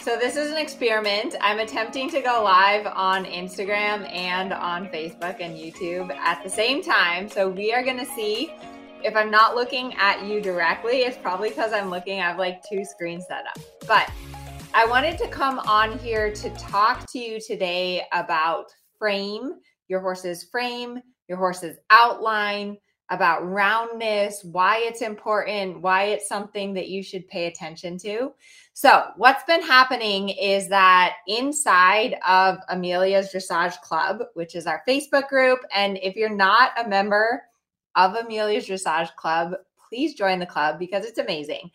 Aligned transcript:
So 0.00 0.16
this 0.16 0.36
is 0.36 0.50
an 0.50 0.56
experiment. 0.56 1.34
I'm 1.38 1.58
attempting 1.58 2.08
to 2.08 2.22
go 2.22 2.42
live 2.42 2.86
on 2.86 3.26
Instagram 3.26 4.10
and 4.10 4.54
on 4.54 4.86
Facebook 4.86 5.38
and 5.40 5.54
YouTube 5.54 6.10
at 6.12 6.42
the 6.42 6.48
same 6.48 6.82
time. 6.82 7.28
So 7.28 7.50
we 7.50 7.70
are 7.70 7.82
going 7.82 7.98
to 7.98 8.06
see 8.06 8.54
if 9.02 9.14
I'm 9.14 9.30
not 9.30 9.54
looking 9.54 9.92
at 9.96 10.24
you 10.24 10.40
directly. 10.40 11.00
It's 11.00 11.18
probably 11.18 11.50
because 11.50 11.74
I'm 11.74 11.90
looking, 11.90 12.20
I 12.20 12.28
have 12.28 12.38
like 12.38 12.62
two 12.66 12.86
screens 12.86 13.26
set 13.28 13.46
up. 13.46 13.58
But 13.86 14.10
I 14.72 14.86
wanted 14.86 15.18
to 15.18 15.28
come 15.28 15.58
on 15.58 15.98
here 15.98 16.32
to 16.32 16.50
talk 16.54 17.04
to 17.12 17.18
you 17.18 17.38
today 17.38 18.02
about 18.12 18.72
frame, 18.98 19.56
your 19.88 20.00
horse's 20.00 20.44
frame, 20.44 21.00
your 21.28 21.36
horse's 21.36 21.76
outline, 21.90 22.78
about 23.10 23.46
roundness, 23.48 24.44
why 24.44 24.78
it's 24.78 25.02
important, 25.02 25.80
why 25.80 26.04
it's 26.04 26.28
something 26.28 26.72
that 26.74 26.88
you 26.88 27.02
should 27.02 27.28
pay 27.28 27.46
attention 27.46 27.98
to. 27.98 28.32
So, 28.72 29.04
what's 29.16 29.44
been 29.44 29.62
happening 29.62 30.30
is 30.30 30.68
that 30.68 31.16
inside 31.28 32.16
of 32.26 32.58
Amelia's 32.68 33.30
Dressage 33.32 33.80
Club, 33.82 34.22
which 34.34 34.54
is 34.54 34.66
our 34.66 34.82
Facebook 34.88 35.28
group, 35.28 35.60
and 35.72 35.98
if 36.02 36.16
you're 36.16 36.28
not 36.28 36.72
a 36.82 36.88
member 36.88 37.42
of 37.94 38.14
Amelia's 38.14 38.66
Dressage 38.66 39.14
Club, 39.16 39.54
please 39.88 40.14
join 40.14 40.38
the 40.38 40.46
club 40.46 40.78
because 40.78 41.04
it's 41.04 41.18
amazing. 41.18 41.70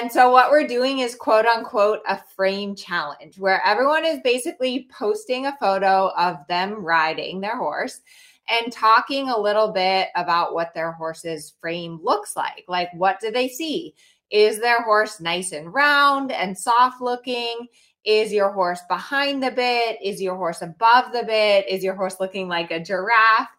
And 0.00 0.10
so, 0.10 0.30
what 0.30 0.50
we're 0.50 0.66
doing 0.66 1.00
is 1.00 1.16
quote 1.16 1.44
unquote 1.44 2.00
a 2.08 2.18
frame 2.36 2.76
challenge 2.76 3.36
where 3.38 3.60
everyone 3.66 4.04
is 4.04 4.20
basically 4.22 4.88
posting 4.96 5.46
a 5.46 5.56
photo 5.58 6.12
of 6.16 6.38
them 6.48 6.84
riding 6.84 7.40
their 7.40 7.58
horse 7.58 8.00
and 8.48 8.72
talking 8.72 9.28
a 9.28 9.38
little 9.38 9.72
bit 9.72 10.08
about 10.16 10.54
what 10.54 10.74
their 10.74 10.92
horse's 10.92 11.54
frame 11.60 12.00
looks 12.02 12.36
like. 12.36 12.64
Like, 12.68 12.88
what 12.94 13.20
do 13.20 13.30
they 13.30 13.48
see? 13.48 13.94
Is 14.30 14.60
their 14.60 14.82
horse 14.82 15.20
nice 15.20 15.52
and 15.52 15.72
round 15.72 16.32
and 16.32 16.56
soft 16.56 17.00
looking? 17.00 17.66
Is 18.04 18.32
your 18.32 18.50
horse 18.50 18.80
behind 18.88 19.42
the 19.42 19.50
bit? 19.50 19.98
Is 20.02 20.20
your 20.20 20.36
horse 20.36 20.62
above 20.62 21.12
the 21.12 21.22
bit? 21.22 21.68
Is 21.68 21.84
your 21.84 21.94
horse 21.94 22.16
looking 22.18 22.48
like 22.48 22.70
a 22.70 22.82
giraffe? 22.82 23.50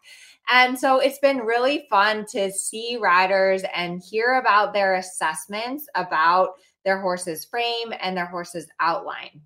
And 0.50 0.78
so 0.78 0.98
it's 0.98 1.18
been 1.18 1.38
really 1.38 1.86
fun 1.88 2.26
to 2.32 2.52
see 2.52 2.98
riders 3.00 3.62
and 3.74 4.02
hear 4.02 4.34
about 4.34 4.74
their 4.74 4.96
assessments 4.96 5.86
about 5.94 6.50
their 6.84 7.00
horse's 7.00 7.46
frame 7.46 7.94
and 8.00 8.16
their 8.16 8.26
horse's 8.26 8.66
outline. 8.80 9.40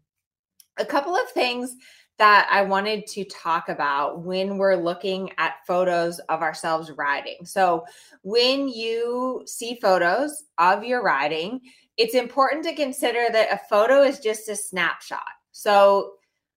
A 0.78 0.84
couple 0.84 1.14
of 1.14 1.28
things 1.30 1.76
that 2.18 2.48
I 2.50 2.62
wanted 2.62 3.06
to 3.08 3.24
talk 3.24 3.68
about 3.68 4.22
when 4.22 4.58
we're 4.58 4.76
looking 4.76 5.30
at 5.38 5.64
photos 5.66 6.18
of 6.28 6.42
ourselves 6.42 6.90
riding. 6.90 7.44
So, 7.44 7.84
when 8.22 8.68
you 8.68 9.42
see 9.46 9.78
photos 9.80 10.44
of 10.58 10.84
your 10.84 11.02
riding, 11.02 11.60
it's 11.96 12.14
important 12.14 12.64
to 12.64 12.74
consider 12.74 13.26
that 13.32 13.52
a 13.52 13.60
photo 13.68 14.02
is 14.02 14.20
just 14.20 14.48
a 14.48 14.56
snapshot. 14.56 15.22
So, 15.52 16.14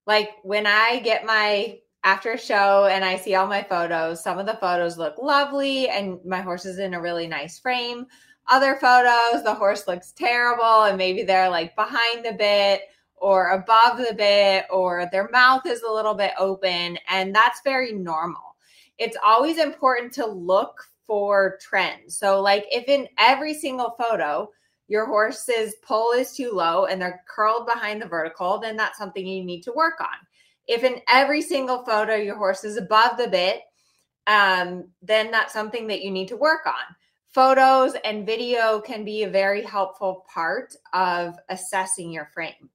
like 0.08 0.30
when 0.44 0.66
I 0.66 1.00
get 1.00 1.26
my 1.26 1.78
after 2.04 2.38
show 2.38 2.88
and 2.92 3.06
I 3.06 3.16
see 3.16 3.36
all 3.36 3.48
my 3.48 3.62
photos, 3.62 4.24
some 4.24 4.40
of 4.40 4.48
the 4.48 4.56
photos 4.56 4.98
look 4.98 5.16
lovely 5.20 5.90
and 5.90 6.18
my 6.26 6.42
horse 6.42 6.66
is 6.66 6.80
in 6.80 6.96
a 6.96 7.02
really 7.02 7.28
nice 7.28 7.60
frame. 7.60 8.08
Other 8.50 8.76
photos, 8.76 9.44
the 9.44 9.54
horse 9.54 9.88
looks 9.88 10.12
terrible 10.12 10.84
and 10.84 10.98
maybe 10.98 11.24
they're 11.24 11.50
like 11.50 11.76
behind 11.76 12.26
the 12.26 12.34
bit 12.34 12.82
or 13.22 13.52
above 13.52 14.00
the 14.00 14.16
bit 14.16 14.66
or 14.72 15.08
their 15.12 15.30
mouth 15.30 15.66
is 15.68 15.84
a 15.84 15.92
little 15.92 16.16
bit 16.16 16.32
open 16.40 16.98
and 17.08 17.34
that's 17.34 17.62
very 17.64 17.94
normal. 17.94 18.56
It's 18.98 19.18
always 19.24 19.60
important 19.60 20.12
to 20.14 20.26
look 20.26 20.84
for 21.06 21.60
trends. 21.62 22.18
So 22.18 22.42
like 22.42 22.66
if 22.72 22.88
in 22.88 23.08
every 23.20 23.54
single 23.54 23.96
photo 23.98 24.50
your 24.88 25.06
horse's 25.06 25.76
poll 25.84 26.14
is 26.14 26.36
too 26.36 26.52
low 26.52 26.86
and 26.86 27.00
they're 27.00 27.24
curled 27.30 27.68
behind 27.68 28.02
the 28.02 28.08
vertical 28.08 28.60
then 28.60 28.76
that's 28.76 28.98
something 28.98 29.26
you 29.26 29.44
need 29.44 29.62
to 29.62 29.72
work 29.72 30.02
on. 30.02 30.18
If 30.68 30.84
in 30.84 31.00
every 31.08 31.44
single 31.44 31.86
photo 31.86 32.16
your 32.16 32.38
horse 32.38 32.64
is 32.64 32.76
above 32.76 33.18
the 33.18 33.28
bit 33.28 33.62
um, 34.26 34.86
then 35.04 35.30
that's 35.30 35.54
something 35.54 35.86
that 35.88 36.02
you 36.02 36.10
need 36.10 36.28
to 36.30 36.38
work 36.38 36.66
on. 36.66 36.96
Photos 37.28 37.94
and 38.04 38.26
video 38.26 38.82
can 38.82 39.06
be 39.06 39.24
a 39.24 39.30
very 39.30 39.62
helpful 39.62 40.26
part 40.34 40.76
of 40.94 41.36
assessing 41.50 42.12
your 42.12 42.30
frame 42.34 42.71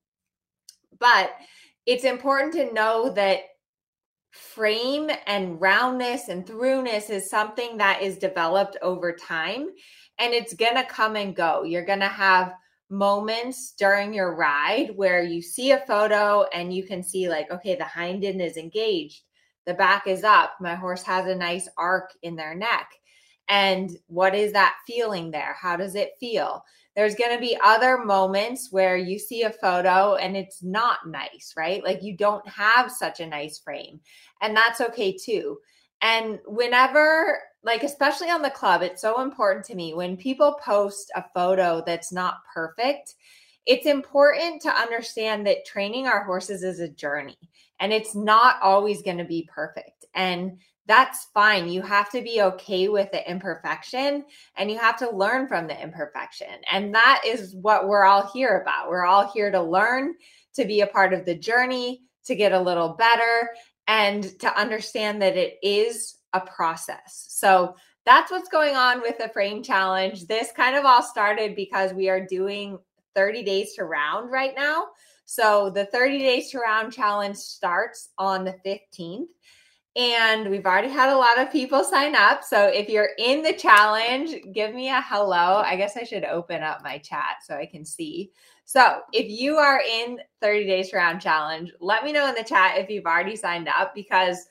but 0.98 1.32
it's 1.86 2.04
important 2.04 2.52
to 2.54 2.72
know 2.72 3.10
that 3.10 3.40
frame 4.30 5.10
and 5.26 5.60
roundness 5.60 6.28
and 6.28 6.46
throughness 6.46 7.10
is 7.10 7.30
something 7.30 7.78
that 7.78 8.02
is 8.02 8.18
developed 8.18 8.76
over 8.82 9.12
time 9.12 9.68
and 10.18 10.32
it's 10.32 10.54
going 10.54 10.74
to 10.74 10.84
come 10.84 11.16
and 11.16 11.34
go. 11.34 11.62
You're 11.62 11.84
going 11.84 12.00
to 12.00 12.08
have 12.08 12.52
moments 12.88 13.74
during 13.78 14.14
your 14.14 14.34
ride 14.34 14.92
where 14.94 15.22
you 15.22 15.42
see 15.42 15.72
a 15.72 15.84
photo 15.86 16.44
and 16.54 16.72
you 16.72 16.84
can 16.84 17.02
see, 17.02 17.28
like, 17.28 17.50
okay, 17.50 17.74
the 17.74 17.84
hind 17.84 18.24
end 18.24 18.40
is 18.40 18.56
engaged, 18.56 19.22
the 19.66 19.74
back 19.74 20.06
is 20.06 20.24
up, 20.24 20.54
my 20.60 20.74
horse 20.74 21.02
has 21.02 21.26
a 21.26 21.34
nice 21.34 21.68
arc 21.76 22.10
in 22.22 22.36
their 22.36 22.54
neck. 22.54 22.88
And 23.48 23.90
what 24.06 24.34
is 24.34 24.52
that 24.52 24.76
feeling 24.86 25.30
there? 25.30 25.56
How 25.60 25.76
does 25.76 25.94
it 25.94 26.12
feel? 26.18 26.62
There's 26.96 27.14
going 27.14 27.34
to 27.34 27.40
be 27.40 27.58
other 27.62 27.98
moments 27.98 28.72
where 28.72 28.96
you 28.96 29.18
see 29.18 29.42
a 29.42 29.52
photo 29.52 30.14
and 30.14 30.36
it's 30.36 30.62
not 30.62 31.06
nice, 31.06 31.52
right? 31.56 31.84
Like 31.84 32.02
you 32.02 32.16
don't 32.16 32.46
have 32.48 32.90
such 32.90 33.20
a 33.20 33.26
nice 33.26 33.58
frame. 33.58 34.00
And 34.40 34.56
that's 34.56 34.80
okay 34.80 35.16
too. 35.16 35.58
And 36.00 36.38
whenever, 36.46 37.38
like, 37.62 37.82
especially 37.82 38.30
on 38.30 38.42
the 38.42 38.50
club, 38.50 38.82
it's 38.82 39.02
so 39.02 39.20
important 39.20 39.64
to 39.66 39.74
me 39.74 39.94
when 39.94 40.16
people 40.16 40.58
post 40.64 41.10
a 41.14 41.24
photo 41.34 41.82
that's 41.86 42.12
not 42.12 42.38
perfect, 42.52 43.14
it's 43.66 43.86
important 43.86 44.62
to 44.62 44.70
understand 44.70 45.46
that 45.46 45.66
training 45.66 46.06
our 46.06 46.24
horses 46.24 46.62
is 46.62 46.80
a 46.80 46.88
journey 46.88 47.36
and 47.80 47.92
it's 47.92 48.14
not 48.14 48.56
always 48.62 49.02
going 49.02 49.18
to 49.18 49.24
be 49.24 49.48
perfect. 49.52 50.04
And 50.14 50.58
that's 50.86 51.26
fine. 51.34 51.68
You 51.68 51.82
have 51.82 52.10
to 52.10 52.22
be 52.22 52.42
okay 52.42 52.88
with 52.88 53.10
the 53.10 53.28
imperfection 53.28 54.24
and 54.56 54.70
you 54.70 54.78
have 54.78 54.96
to 54.98 55.10
learn 55.10 55.48
from 55.48 55.66
the 55.66 55.80
imperfection. 55.80 56.48
And 56.70 56.94
that 56.94 57.22
is 57.26 57.54
what 57.56 57.88
we're 57.88 58.04
all 58.04 58.30
here 58.32 58.60
about. 58.60 58.88
We're 58.88 59.04
all 59.04 59.30
here 59.32 59.50
to 59.50 59.60
learn, 59.60 60.14
to 60.54 60.64
be 60.64 60.80
a 60.80 60.86
part 60.86 61.12
of 61.12 61.24
the 61.24 61.34
journey, 61.34 62.02
to 62.24 62.36
get 62.36 62.52
a 62.52 62.60
little 62.60 62.90
better, 62.90 63.50
and 63.88 64.38
to 64.40 64.58
understand 64.58 65.22
that 65.22 65.36
it 65.36 65.58
is 65.62 66.16
a 66.32 66.40
process. 66.40 67.26
So 67.30 67.74
that's 68.04 68.30
what's 68.30 68.48
going 68.48 68.76
on 68.76 69.00
with 69.00 69.18
the 69.18 69.28
frame 69.28 69.62
challenge. 69.62 70.26
This 70.26 70.52
kind 70.52 70.76
of 70.76 70.84
all 70.84 71.02
started 71.02 71.56
because 71.56 71.92
we 71.92 72.08
are 72.08 72.24
doing 72.24 72.78
30 73.16 73.42
days 73.42 73.74
to 73.74 73.84
round 73.84 74.30
right 74.30 74.54
now. 74.56 74.86
So 75.24 75.70
the 75.70 75.86
30 75.86 76.18
days 76.18 76.50
to 76.50 76.58
round 76.58 76.92
challenge 76.92 77.36
starts 77.36 78.10
on 78.16 78.44
the 78.44 78.56
15th. 78.64 79.26
And 79.96 80.50
we've 80.50 80.66
already 80.66 80.90
had 80.90 81.08
a 81.08 81.16
lot 81.16 81.38
of 81.38 81.50
people 81.50 81.82
sign 81.82 82.14
up. 82.14 82.44
So 82.44 82.66
if 82.66 82.88
you're 82.90 83.10
in 83.18 83.42
the 83.42 83.54
challenge, 83.54 84.34
give 84.52 84.74
me 84.74 84.90
a 84.90 85.00
hello. 85.00 85.62
I 85.64 85.74
guess 85.76 85.96
I 85.96 86.04
should 86.04 86.24
open 86.24 86.62
up 86.62 86.84
my 86.84 86.98
chat 86.98 87.36
so 87.42 87.56
I 87.56 87.64
can 87.64 87.84
see. 87.84 88.30
So 88.66 89.00
if 89.14 89.30
you 89.30 89.56
are 89.56 89.80
in 89.80 90.18
30 90.42 90.66
days 90.66 90.92
round 90.92 91.22
challenge, 91.22 91.72
let 91.80 92.04
me 92.04 92.12
know 92.12 92.28
in 92.28 92.34
the 92.34 92.44
chat 92.44 92.76
if 92.76 92.90
you've 92.90 93.06
already 93.06 93.36
signed 93.36 93.68
up 93.68 93.94
because 93.94 94.46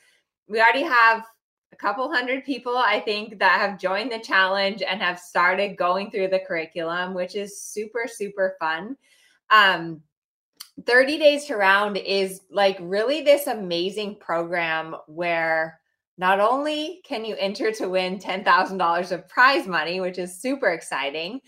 we 0.48 0.60
already 0.60 0.84
have 0.84 1.24
a 1.72 1.76
couple 1.76 2.12
hundred 2.12 2.44
people, 2.44 2.78
I 2.78 3.00
think, 3.02 3.38
that 3.38 3.60
have 3.60 3.80
joined 3.80 4.12
the 4.12 4.20
challenge 4.20 4.82
and 4.82 5.02
have 5.02 5.20
started 5.20 5.78
going 5.78 6.10
through 6.10 6.30
the 6.30 6.40
curriculum, 6.40 7.14
which 7.14 7.36
is 7.36 7.62
super, 7.62 8.06
super 8.08 8.56
fun. 8.60 8.96
Um, 9.52 10.02
30 10.86 11.18
Days 11.18 11.46
to 11.46 11.56
Round 11.56 11.98
is 11.98 12.42
like 12.52 12.78
really 12.82 13.22
this 13.22 13.48
amazing 13.48 14.18
program 14.20 14.96
where 15.08 15.80
not 16.18 16.40
only 16.40 17.02
can 17.06 17.26
you 17.26 17.36
enter 17.38 17.72
to 17.72 17.90
win 17.90 18.20
$10,000 18.20 19.12
of 19.12 19.28
prize 19.28 19.68
money, 19.68 20.00
which 20.00 20.18
is 20.18 20.42
super 20.42 20.70
exciting, 20.70 21.40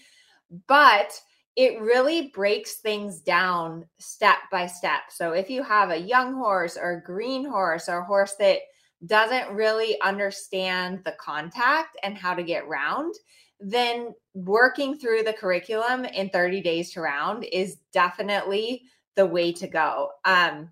but 0.67 1.19
it 1.55 1.81
really 1.81 2.29
breaks 2.33 2.75
things 2.75 3.19
down 3.19 3.85
step 3.99 4.37
by 4.51 4.67
step. 4.67 5.01
So 5.09 5.31
if 5.31 5.49
you 5.49 5.63
have 5.63 5.89
a 5.89 5.97
young 5.97 6.35
horse 6.35 6.77
or 6.77 6.91
a 6.91 7.03
green 7.03 7.45
horse 7.45 7.89
or 7.89 7.99
a 7.99 8.05
horse 8.05 8.35
that 8.39 8.59
doesn't 9.05 9.55
really 9.55 9.99
understand 10.01 11.01
the 11.03 11.15
contact 11.19 11.97
and 12.03 12.17
how 12.17 12.33
to 12.33 12.43
get 12.43 12.67
round, 12.67 13.13
then 13.59 14.13
working 14.33 14.97
through 14.97 15.23
the 15.23 15.33
curriculum 15.33 16.05
in 16.05 16.29
30 16.29 16.61
days 16.61 16.91
to 16.91 17.01
round 17.01 17.43
is 17.51 17.77
definitely 17.91 18.83
the 19.17 19.25
way 19.25 19.51
to 19.51 19.67
go. 19.67 20.11
Um, 20.23 20.69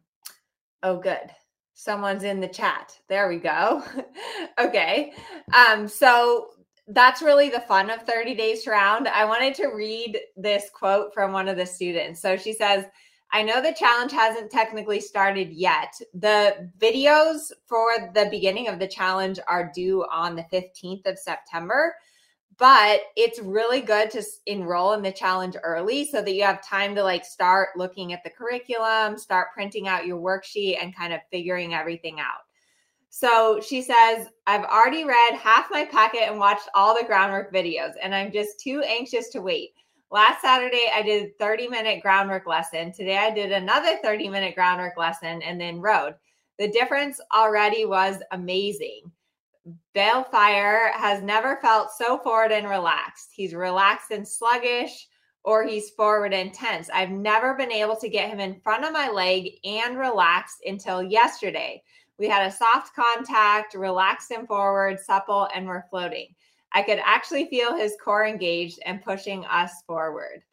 oh, 0.83 0.97
good. 0.97 1.29
Someone's 1.73 2.23
in 2.23 2.39
the 2.39 2.47
chat. 2.47 2.97
There 3.09 3.27
we 3.27 3.37
go. 3.37 3.83
okay. 4.59 5.11
Um, 5.53 5.89
so 5.89 6.51
that's 6.87 7.21
really 7.21 7.49
the 7.49 7.59
fun 7.61 7.89
of 7.89 8.03
30 8.03 8.35
days 8.35 8.65
round. 8.67 9.09
I 9.09 9.25
wanted 9.25 9.55
to 9.55 9.67
read 9.67 10.17
this 10.37 10.69
quote 10.73 11.13
from 11.13 11.33
one 11.33 11.49
of 11.49 11.57
the 11.57 11.65
students. 11.65 12.21
So 12.21 12.37
she 12.37 12.53
says, 12.53 12.85
I 13.33 13.41
know 13.41 13.61
the 13.61 13.73
challenge 13.73 14.11
hasn't 14.11 14.51
technically 14.51 15.01
started 15.01 15.51
yet. 15.51 15.93
The 16.13 16.71
videos 16.79 17.51
for 17.65 18.11
the 18.13 18.27
beginning 18.29 18.69
of 18.69 18.79
the 18.79 18.87
challenge 18.87 19.39
are 19.47 19.71
due 19.73 20.05
on 20.11 20.35
the 20.35 20.45
15th 20.53 21.05
of 21.07 21.17
September. 21.17 21.95
But 22.57 23.01
it's 23.15 23.39
really 23.39 23.81
good 23.81 24.09
to 24.11 24.23
enroll 24.45 24.93
in 24.93 25.01
the 25.01 25.11
challenge 25.11 25.55
early 25.63 26.05
so 26.05 26.21
that 26.21 26.33
you 26.33 26.43
have 26.43 26.65
time 26.65 26.95
to 26.95 27.03
like 27.03 27.25
start 27.25 27.69
looking 27.75 28.13
at 28.13 28.23
the 28.23 28.29
curriculum, 28.29 29.17
start 29.17 29.49
printing 29.53 29.87
out 29.87 30.05
your 30.05 30.19
worksheet 30.19 30.81
and 30.81 30.95
kind 30.95 31.13
of 31.13 31.19
figuring 31.31 31.73
everything 31.73 32.19
out. 32.19 32.45
So 33.09 33.61
she 33.61 33.81
says, 33.81 34.27
I've 34.45 34.65
already 34.65 35.05
read 35.05 35.35
half 35.35 35.67
my 35.71 35.85
packet 35.85 36.23
and 36.23 36.37
watched 36.37 36.67
all 36.75 36.93
the 36.93 37.07
groundwork 37.07 37.53
videos, 37.53 37.93
and 38.01 38.13
I'm 38.13 38.31
just 38.31 38.59
too 38.59 38.81
anxious 38.81 39.29
to 39.29 39.41
wait. 39.41 39.71
Last 40.11 40.41
Saturday, 40.41 40.89
I 40.93 41.01
did 41.01 41.37
30 41.39 41.69
minute 41.69 42.01
groundwork 42.01 42.45
lesson. 42.45 42.91
Today, 42.91 43.17
I 43.17 43.31
did 43.31 43.51
another 43.51 43.97
30 44.03 44.29
minute 44.29 44.55
groundwork 44.55 44.97
lesson 44.97 45.41
and 45.41 45.59
then 45.59 45.79
rode. 45.79 46.15
The 46.59 46.69
difference 46.69 47.19
already 47.35 47.85
was 47.85 48.17
amazing. 48.31 49.11
Balefire 49.95 50.91
has 50.91 51.23
never 51.23 51.57
felt 51.57 51.91
so 51.91 52.17
forward 52.19 52.51
and 52.51 52.69
relaxed. 52.69 53.29
He's 53.33 53.53
relaxed 53.53 54.11
and 54.11 54.27
sluggish, 54.27 55.07
or 55.43 55.63
he's 55.63 55.91
forward 55.91 56.33
and 56.33 56.53
tense. 56.53 56.89
I've 56.93 57.11
never 57.11 57.53
been 57.55 57.71
able 57.71 57.95
to 57.97 58.09
get 58.09 58.29
him 58.29 58.39
in 58.39 58.59
front 58.61 58.85
of 58.85 58.93
my 58.93 59.09
leg 59.09 59.53
and 59.63 59.97
relaxed 59.97 60.57
until 60.65 61.01
yesterday. 61.01 61.81
We 62.17 62.27
had 62.27 62.47
a 62.47 62.51
soft 62.51 62.95
contact, 62.95 63.73
relaxed 63.73 64.31
and 64.31 64.47
forward, 64.47 64.99
supple, 64.99 65.49
and 65.53 65.67
we're 65.67 65.87
floating. 65.89 66.27
I 66.71 66.81
could 66.81 66.99
actually 67.03 67.45
feel 67.45 67.75
his 67.75 67.95
core 68.03 68.25
engaged 68.25 68.79
and 68.85 69.03
pushing 69.03 69.45
us 69.45 69.71
forward. 69.87 70.43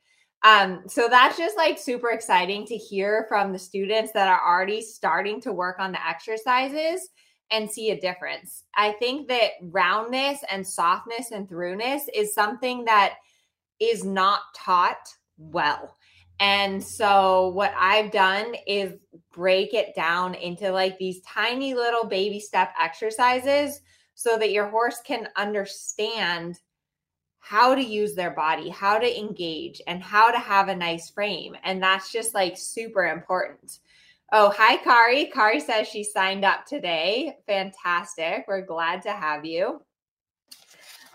Um, 0.45 0.83
so 0.89 1.09
that's 1.09 1.37
just 1.37 1.57
like 1.57 1.79
super 1.79 2.11
exciting 2.11 2.67
to 2.67 2.77
hear 2.77 3.27
from 3.29 3.53
the 3.53 3.59
students 3.59 4.13
that 4.13 4.29
are 4.29 4.41
already 4.47 4.81
starting 4.83 5.41
to 5.43 5.53
work 5.53 5.79
on 5.79 5.93
the 5.93 6.07
exercises 6.07 7.09
and 7.53 7.71
see 7.71 7.91
a 7.91 8.01
difference. 8.01 8.65
I 8.75 8.93
think 8.93 9.29
that 9.29 9.51
roundness 9.61 10.41
and 10.51 10.67
softness 10.67 11.31
and 11.31 11.49
throughness 11.49 12.09
is 12.15 12.35
something 12.35 12.85
that 12.87 13.17
is 13.79 14.05
not 14.05 14.41
taught 14.57 15.09
well. 15.37 15.97
And 16.41 16.83
so 16.83 17.49
what 17.49 17.75
I've 17.79 18.11
done 18.11 18.55
is 18.67 18.95
break 19.33 19.75
it 19.75 19.95
down 19.95 20.35
into 20.35 20.73
like 20.73 20.99
these 20.99 21.21
tiny 21.23 21.75
little 21.75 22.05
baby 22.05 22.41
step 22.41 22.73
exercises 22.81 23.81
so 24.15 24.39
that 24.39 24.51
your 24.51 24.67
horse 24.67 25.01
can 25.05 25.29
understand 25.37 26.59
how 27.39 27.75
to 27.75 27.83
use 27.83 28.15
their 28.15 28.31
body, 28.31 28.71
how 28.71 28.99
to 28.99 29.19
engage, 29.19 29.83
and 29.87 30.03
how 30.03 30.31
to 30.31 30.39
have 30.39 30.69
a 30.69 30.77
nice 30.77 31.11
frame. 31.11 31.57
And 31.65 31.83
that's 31.83 32.13
just 32.13 32.35
like 32.35 32.57
super 32.57 33.07
important. 33.07 33.79
Oh, 34.35 34.51
hi, 34.57 34.79
Kari. 34.79 35.27
Kari 35.27 35.61
says 35.61 35.87
she 35.87 36.03
signed 36.03 36.43
up 36.43 36.65
today. 36.65 37.37
Fantastic. 37.47 38.47
We're 38.49 38.65
glad 38.65 39.03
to 39.03 39.13
have 39.13 39.45
you. 39.45 39.83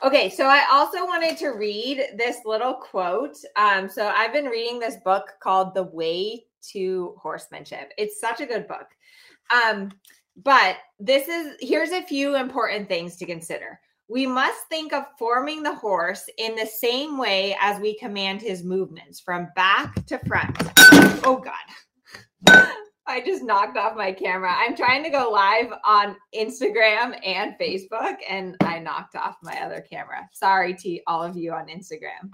Okay, 0.03 0.29
so 0.29 0.45
I 0.45 0.63
also 0.69 1.03
wanted 1.03 1.35
to 1.37 1.49
read 1.49 2.09
this 2.15 2.37
little 2.45 2.75
quote. 2.75 3.35
Um, 3.55 3.89
so 3.89 4.07
I've 4.07 4.33
been 4.33 4.45
reading 4.45 4.79
this 4.79 4.97
book 5.03 5.33
called 5.41 5.73
The 5.73 5.83
Way 5.83 6.45
to 6.73 7.15
Horsemanship. 7.19 7.91
It's 7.97 8.21
such 8.21 8.39
a 8.39 8.45
good 8.45 8.67
book. 8.67 8.85
Um, 9.51 9.91
but 10.43 10.77
this 10.99 11.27
is 11.27 11.55
here's 11.59 11.89
a 11.89 12.03
few 12.03 12.35
important 12.35 12.87
things 12.87 13.15
to 13.15 13.25
consider 13.25 13.79
we 14.09 14.25
must 14.25 14.67
think 14.69 14.93
of 14.93 15.05
forming 15.17 15.63
the 15.63 15.75
horse 15.75 16.29
in 16.37 16.55
the 16.55 16.65
same 16.65 17.17
way 17.17 17.57
as 17.59 17.79
we 17.81 17.97
command 17.97 18.41
his 18.41 18.63
movements 18.63 19.19
from 19.19 19.49
back 19.55 20.05
to 20.05 20.19
front. 20.19 20.55
Oh, 21.25 21.43
God. 21.43 22.67
I 23.07 23.21
just 23.21 23.41
knocked 23.41 23.77
off 23.77 23.95
my 23.95 24.11
camera. 24.11 24.53
I'm 24.53 24.75
trying 24.75 25.01
to 25.03 25.09
go 25.09 25.29
live 25.31 25.71
on 25.85 26.17
Instagram 26.35 27.17
and 27.25 27.55
Facebook, 27.59 28.17
and 28.29 28.57
I 28.61 28.79
knocked 28.79 29.15
off 29.15 29.37
my 29.41 29.61
other 29.61 29.85
camera. 29.89 30.27
Sorry 30.33 30.73
to 30.75 30.99
all 31.07 31.23
of 31.23 31.37
you 31.37 31.53
on 31.53 31.67
Instagram. 31.67 32.33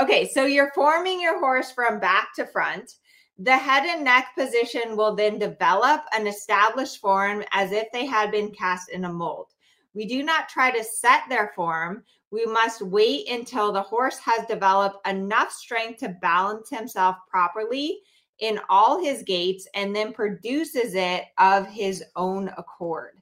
Okay, 0.00 0.28
so 0.32 0.44
you're 0.44 0.70
forming 0.76 1.20
your 1.20 1.40
horse 1.40 1.72
from 1.72 1.98
back 1.98 2.28
to 2.36 2.46
front. 2.46 2.92
The 3.38 3.56
head 3.56 3.84
and 3.84 4.04
neck 4.04 4.28
position 4.38 4.96
will 4.96 5.16
then 5.16 5.38
develop 5.38 6.02
an 6.12 6.28
established 6.28 6.98
form 6.98 7.42
as 7.52 7.72
if 7.72 7.88
they 7.92 8.06
had 8.06 8.30
been 8.30 8.52
cast 8.52 8.90
in 8.90 9.06
a 9.06 9.12
mold. 9.12 9.48
We 9.92 10.06
do 10.06 10.22
not 10.22 10.48
try 10.48 10.70
to 10.70 10.84
set 10.84 11.22
their 11.28 11.52
form. 11.56 12.04
We 12.30 12.46
must 12.46 12.80
wait 12.80 13.28
until 13.28 13.72
the 13.72 13.82
horse 13.82 14.18
has 14.18 14.46
developed 14.46 15.04
enough 15.08 15.50
strength 15.50 15.98
to 16.00 16.10
balance 16.20 16.70
himself 16.70 17.16
properly 17.28 18.02
in 18.40 18.58
all 18.68 19.02
his 19.02 19.22
gaits 19.22 19.66
and 19.74 19.94
then 19.94 20.12
produces 20.12 20.94
it 20.94 21.24
of 21.38 21.66
his 21.66 22.02
own 22.16 22.48
accord. 22.56 23.12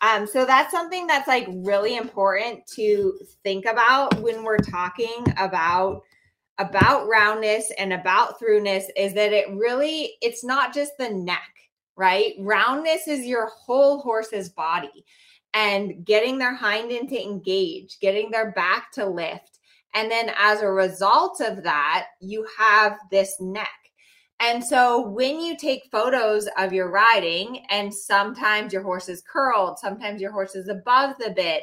Um, 0.00 0.26
so 0.26 0.44
that's 0.44 0.72
something 0.72 1.06
that's 1.06 1.28
like 1.28 1.46
really 1.48 1.96
important 1.96 2.66
to 2.74 3.18
think 3.44 3.66
about 3.66 4.18
when 4.20 4.42
we're 4.42 4.58
talking 4.58 5.24
about 5.38 6.02
about 6.58 7.08
roundness 7.08 7.72
and 7.78 7.92
about 7.92 8.38
throughness 8.38 8.84
is 8.96 9.14
that 9.14 9.32
it 9.32 9.48
really 9.56 10.12
it's 10.20 10.44
not 10.44 10.74
just 10.74 10.92
the 10.98 11.08
neck 11.08 11.40
right 11.96 12.34
roundness 12.40 13.08
is 13.08 13.24
your 13.24 13.46
whole 13.46 14.00
horse's 14.00 14.50
body 14.50 15.04
and 15.54 16.04
getting 16.04 16.38
their 16.38 16.54
hind 16.54 16.90
end 16.90 17.08
to 17.10 17.22
engage, 17.22 17.98
getting 18.00 18.30
their 18.30 18.52
back 18.52 18.90
to 18.92 19.06
lift. 19.06 19.58
And 19.94 20.10
then 20.10 20.32
as 20.38 20.62
a 20.62 20.70
result 20.70 21.40
of 21.40 21.62
that, 21.62 22.06
you 22.20 22.46
have 22.58 22.96
this 23.10 23.36
neck. 23.40 23.68
And 24.42 24.62
so 24.62 25.06
when 25.06 25.40
you 25.40 25.56
take 25.56 25.88
photos 25.92 26.48
of 26.58 26.72
your 26.72 26.90
riding, 26.90 27.64
and 27.70 27.94
sometimes 27.94 28.72
your 28.72 28.82
horse 28.82 29.08
is 29.08 29.22
curled, 29.22 29.78
sometimes 29.78 30.20
your 30.20 30.32
horse 30.32 30.56
is 30.56 30.66
above 30.66 31.14
the 31.20 31.30
bit, 31.30 31.62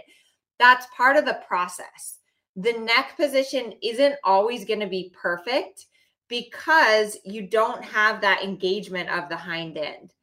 that's 0.59 0.87
part 0.95 1.17
of 1.17 1.25
the 1.25 1.41
process. 1.45 2.19
The 2.55 2.71
neck 2.71 3.17
position 3.17 3.73
isn't 3.83 4.15
always 4.23 4.63
going 4.63 4.79
to 4.79 4.87
be 4.87 5.13
perfect 5.13 5.87
because 6.29 7.17
you 7.25 7.47
don't 7.47 7.83
have 7.83 8.21
that 8.21 8.43
engagement 8.43 9.09
of 9.09 9.27
the 9.27 9.35
hind 9.35 9.77
end. 9.77 10.13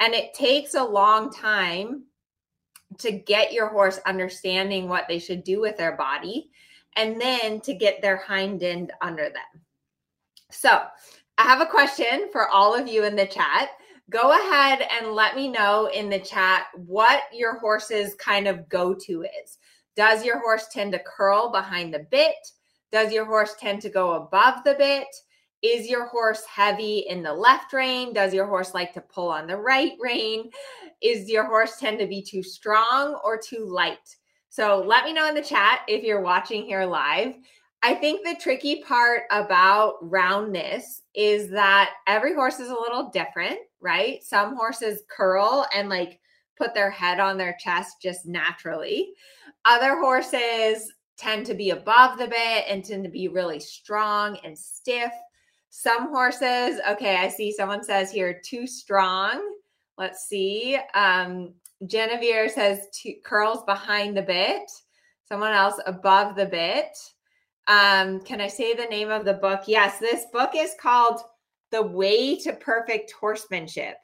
And 0.00 0.14
it 0.14 0.32
takes 0.32 0.72
a 0.72 0.82
long 0.82 1.30
time 1.30 2.04
to 2.98 3.12
get 3.12 3.52
your 3.52 3.68
horse 3.68 4.00
understanding 4.06 4.88
what 4.88 5.06
they 5.06 5.18
should 5.18 5.44
do 5.44 5.60
with 5.60 5.76
their 5.76 5.96
body 5.98 6.48
and 6.96 7.20
then 7.20 7.60
to 7.60 7.74
get 7.74 8.00
their 8.00 8.16
hind 8.16 8.62
end 8.62 8.92
under 9.02 9.24
them. 9.24 9.60
So, 10.50 10.80
I 11.38 11.42
have 11.42 11.60
a 11.60 11.66
question 11.66 12.28
for 12.32 12.48
all 12.48 12.74
of 12.74 12.88
you 12.88 13.04
in 13.04 13.14
the 13.14 13.26
chat. 13.26 13.70
Go 14.08 14.32
ahead 14.32 14.86
and 14.90 15.12
let 15.12 15.36
me 15.36 15.48
know 15.48 15.90
in 15.92 16.08
the 16.08 16.18
chat 16.18 16.66
what 16.74 17.24
your 17.32 17.58
horse's 17.58 18.14
kind 18.14 18.48
of 18.48 18.68
go 18.68 18.94
to 18.94 19.22
is. 19.22 19.58
Does 19.96 20.24
your 20.24 20.38
horse 20.38 20.68
tend 20.72 20.92
to 20.92 21.00
curl 21.00 21.50
behind 21.50 21.92
the 21.92 22.06
bit? 22.10 22.36
Does 22.90 23.12
your 23.12 23.26
horse 23.26 23.54
tend 23.58 23.82
to 23.82 23.90
go 23.90 24.14
above 24.14 24.64
the 24.64 24.74
bit? 24.74 25.08
Is 25.62 25.88
your 25.88 26.06
horse 26.06 26.44
heavy 26.44 27.04
in 27.08 27.22
the 27.22 27.32
left 27.32 27.72
rein? 27.72 28.12
Does 28.12 28.32
your 28.32 28.46
horse 28.46 28.72
like 28.72 28.94
to 28.94 29.00
pull 29.00 29.28
on 29.28 29.46
the 29.46 29.56
right 29.56 29.92
rein? 30.00 30.50
Is 31.02 31.28
your 31.28 31.44
horse 31.44 31.78
tend 31.78 31.98
to 31.98 32.06
be 32.06 32.22
too 32.22 32.42
strong 32.42 33.20
or 33.24 33.38
too 33.38 33.66
light? 33.66 33.98
So 34.48 34.82
let 34.86 35.04
me 35.04 35.12
know 35.12 35.28
in 35.28 35.34
the 35.34 35.42
chat 35.42 35.80
if 35.88 36.02
you're 36.02 36.22
watching 36.22 36.64
here 36.64 36.84
live. 36.86 37.34
I 37.86 37.94
think 37.94 38.24
the 38.24 38.34
tricky 38.34 38.82
part 38.82 39.22
about 39.30 39.98
roundness 40.02 41.02
is 41.14 41.48
that 41.50 41.92
every 42.08 42.34
horse 42.34 42.58
is 42.58 42.68
a 42.68 42.74
little 42.74 43.10
different, 43.10 43.60
right? 43.80 44.24
Some 44.24 44.56
horses 44.56 45.02
curl 45.08 45.64
and 45.72 45.88
like 45.88 46.18
put 46.58 46.74
their 46.74 46.90
head 46.90 47.20
on 47.20 47.38
their 47.38 47.56
chest 47.60 48.02
just 48.02 48.26
naturally. 48.26 49.12
Other 49.64 50.00
horses 50.00 50.92
tend 51.16 51.46
to 51.46 51.54
be 51.54 51.70
above 51.70 52.18
the 52.18 52.26
bit 52.26 52.64
and 52.68 52.84
tend 52.84 53.04
to 53.04 53.08
be 53.08 53.28
really 53.28 53.60
strong 53.60 54.36
and 54.42 54.58
stiff. 54.58 55.12
Some 55.70 56.08
horses, 56.08 56.80
okay, 56.90 57.18
I 57.18 57.28
see 57.28 57.52
someone 57.52 57.84
says 57.84 58.10
here, 58.10 58.40
too 58.44 58.66
strong. 58.66 59.40
Let's 59.96 60.26
see. 60.26 60.76
Um, 60.94 61.54
Genevieve 61.86 62.50
says 62.50 62.88
two, 62.92 63.14
curls 63.24 63.62
behind 63.62 64.16
the 64.16 64.22
bit. 64.22 64.68
Someone 65.28 65.52
else 65.52 65.78
above 65.86 66.34
the 66.34 66.46
bit. 66.46 66.98
Um, 67.68 68.20
can 68.20 68.40
I 68.40 68.48
say 68.48 68.74
the 68.74 68.84
name 68.84 69.10
of 69.10 69.24
the 69.24 69.34
book? 69.34 69.62
Yes, 69.66 69.98
this 69.98 70.26
book 70.32 70.50
is 70.54 70.74
called 70.80 71.20
The 71.70 71.82
Way 71.82 72.38
to 72.40 72.52
Perfect 72.52 73.12
Horsemanship 73.18 73.96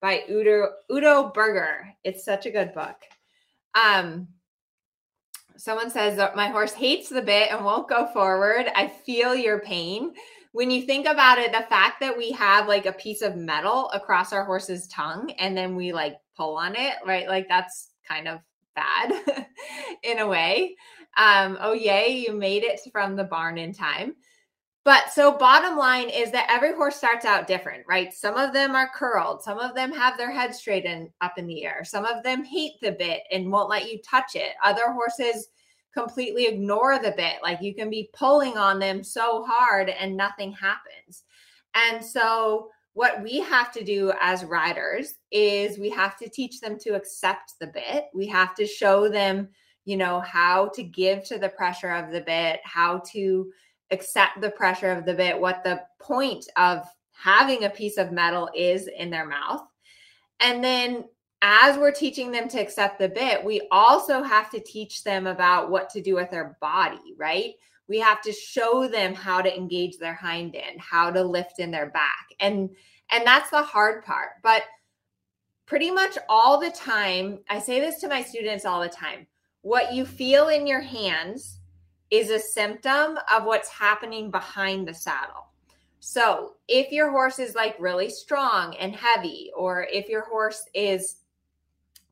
by 0.00 0.22
Udo 0.30 0.68
Udo 0.90 1.32
Bürger. 1.34 1.92
It's 2.02 2.24
such 2.24 2.46
a 2.46 2.50
good 2.50 2.72
book. 2.72 2.96
Um, 3.74 4.28
someone 5.56 5.90
says 5.90 6.18
my 6.34 6.48
horse 6.48 6.72
hates 6.72 7.08
the 7.08 7.22
bit 7.22 7.52
and 7.52 7.64
won't 7.64 7.88
go 7.88 8.06
forward. 8.06 8.66
I 8.74 8.88
feel 8.88 9.34
your 9.34 9.60
pain 9.60 10.14
when 10.54 10.70
you 10.70 10.82
think 10.82 11.08
about 11.08 11.38
it, 11.38 11.50
the 11.50 11.66
fact 11.68 11.98
that 11.98 12.16
we 12.16 12.30
have 12.30 12.68
like 12.68 12.86
a 12.86 12.92
piece 12.92 13.22
of 13.22 13.34
metal 13.34 13.90
across 13.90 14.32
our 14.32 14.44
horse's 14.44 14.86
tongue 14.86 15.32
and 15.40 15.56
then 15.56 15.74
we 15.74 15.92
like 15.92 16.16
pull 16.36 16.56
on 16.56 16.76
it, 16.76 16.94
right? 17.04 17.26
Like 17.26 17.48
that's 17.48 17.90
kind 18.08 18.28
of 18.28 18.38
bad 18.76 19.12
in 20.04 20.20
a 20.20 20.28
way. 20.28 20.76
Um, 21.16 21.58
oh, 21.60 21.72
yay, 21.72 22.24
you 22.26 22.32
made 22.32 22.64
it 22.64 22.80
from 22.92 23.16
the 23.16 23.24
barn 23.24 23.58
in 23.58 23.72
time. 23.72 24.16
But 24.84 25.10
so, 25.12 25.32
bottom 25.32 25.78
line 25.78 26.10
is 26.10 26.30
that 26.32 26.50
every 26.50 26.74
horse 26.74 26.96
starts 26.96 27.24
out 27.24 27.46
different, 27.46 27.84
right? 27.88 28.12
Some 28.12 28.36
of 28.36 28.52
them 28.52 28.74
are 28.74 28.90
curled, 28.94 29.42
some 29.42 29.58
of 29.58 29.74
them 29.74 29.90
have 29.92 30.18
their 30.18 30.30
head 30.30 30.54
straight 30.54 30.84
and 30.84 31.08
up 31.22 31.38
in 31.38 31.46
the 31.46 31.64
air, 31.64 31.84
some 31.84 32.04
of 32.04 32.22
them 32.22 32.44
hate 32.44 32.74
the 32.82 32.92
bit 32.92 33.22
and 33.32 33.50
won't 33.50 33.70
let 33.70 33.90
you 33.90 33.98
touch 34.02 34.34
it. 34.34 34.52
Other 34.62 34.92
horses 34.92 35.48
completely 35.94 36.46
ignore 36.46 36.98
the 36.98 37.14
bit. 37.16 37.36
Like 37.42 37.62
you 37.62 37.74
can 37.74 37.88
be 37.88 38.10
pulling 38.12 38.58
on 38.58 38.78
them 38.78 39.02
so 39.02 39.44
hard 39.44 39.88
and 39.88 40.16
nothing 40.16 40.52
happens. 40.52 41.22
And 41.74 42.04
so, 42.04 42.68
what 42.92 43.22
we 43.22 43.40
have 43.40 43.72
to 43.72 43.82
do 43.82 44.12
as 44.20 44.44
riders 44.44 45.14
is 45.32 45.78
we 45.78 45.90
have 45.90 46.16
to 46.18 46.28
teach 46.28 46.60
them 46.60 46.78
to 46.80 46.90
accept 46.90 47.54
the 47.58 47.66
bit. 47.68 48.04
We 48.14 48.26
have 48.28 48.54
to 48.54 48.66
show 48.66 49.08
them, 49.08 49.48
you 49.84 49.96
know, 49.96 50.20
how 50.20 50.68
to 50.74 50.82
give 50.82 51.24
to 51.24 51.38
the 51.38 51.48
pressure 51.48 51.90
of 51.90 52.10
the 52.10 52.20
bit, 52.20 52.60
how 52.64 53.02
to 53.12 53.50
accept 53.90 54.40
the 54.40 54.50
pressure 54.50 54.90
of 54.90 55.04
the 55.04 55.14
bit, 55.14 55.38
what 55.38 55.62
the 55.62 55.82
point 56.00 56.46
of 56.56 56.86
having 57.12 57.64
a 57.64 57.70
piece 57.70 57.96
of 57.96 58.12
metal 58.12 58.50
is 58.54 58.88
in 58.88 59.10
their 59.10 59.26
mouth. 59.26 59.62
And 60.40 60.62
then 60.62 61.04
as 61.42 61.76
we're 61.76 61.92
teaching 61.92 62.32
them 62.32 62.48
to 62.48 62.58
accept 62.58 62.98
the 62.98 63.08
bit, 63.08 63.44
we 63.44 63.68
also 63.70 64.22
have 64.22 64.50
to 64.50 64.60
teach 64.60 65.04
them 65.04 65.26
about 65.26 65.70
what 65.70 65.90
to 65.90 66.00
do 66.00 66.14
with 66.14 66.30
their 66.30 66.56
body, 66.60 67.14
right? 67.18 67.52
We 67.86 67.98
have 67.98 68.22
to 68.22 68.32
show 68.32 68.88
them 68.88 69.14
how 69.14 69.42
to 69.42 69.54
engage 69.54 69.98
their 69.98 70.14
hind 70.14 70.56
end, 70.56 70.80
how 70.80 71.10
to 71.10 71.22
lift 71.22 71.60
in 71.60 71.70
their 71.70 71.90
back. 71.90 72.28
And 72.40 72.70
and 73.10 73.26
that's 73.26 73.50
the 73.50 73.62
hard 73.62 74.04
part. 74.04 74.30
But 74.42 74.62
pretty 75.66 75.90
much 75.90 76.16
all 76.28 76.58
the 76.58 76.70
time, 76.70 77.40
I 77.50 77.58
say 77.58 77.78
this 77.78 78.00
to 78.00 78.08
my 78.08 78.22
students 78.22 78.64
all 78.64 78.80
the 78.80 78.88
time. 78.88 79.26
What 79.64 79.94
you 79.94 80.04
feel 80.04 80.48
in 80.48 80.66
your 80.66 80.82
hands 80.82 81.58
is 82.10 82.28
a 82.28 82.38
symptom 82.38 83.18
of 83.32 83.44
what's 83.44 83.70
happening 83.70 84.30
behind 84.30 84.86
the 84.86 84.92
saddle. 84.92 85.46
So, 86.00 86.56
if 86.68 86.92
your 86.92 87.10
horse 87.10 87.38
is 87.38 87.54
like 87.54 87.74
really 87.78 88.10
strong 88.10 88.76
and 88.76 88.94
heavy, 88.94 89.50
or 89.56 89.86
if 89.90 90.10
your 90.10 90.26
horse 90.26 90.62
is 90.74 91.16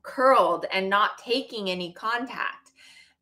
curled 0.01 0.65
and 0.71 0.89
not 0.89 1.19
taking 1.19 1.69
any 1.69 1.93
contact. 1.93 2.71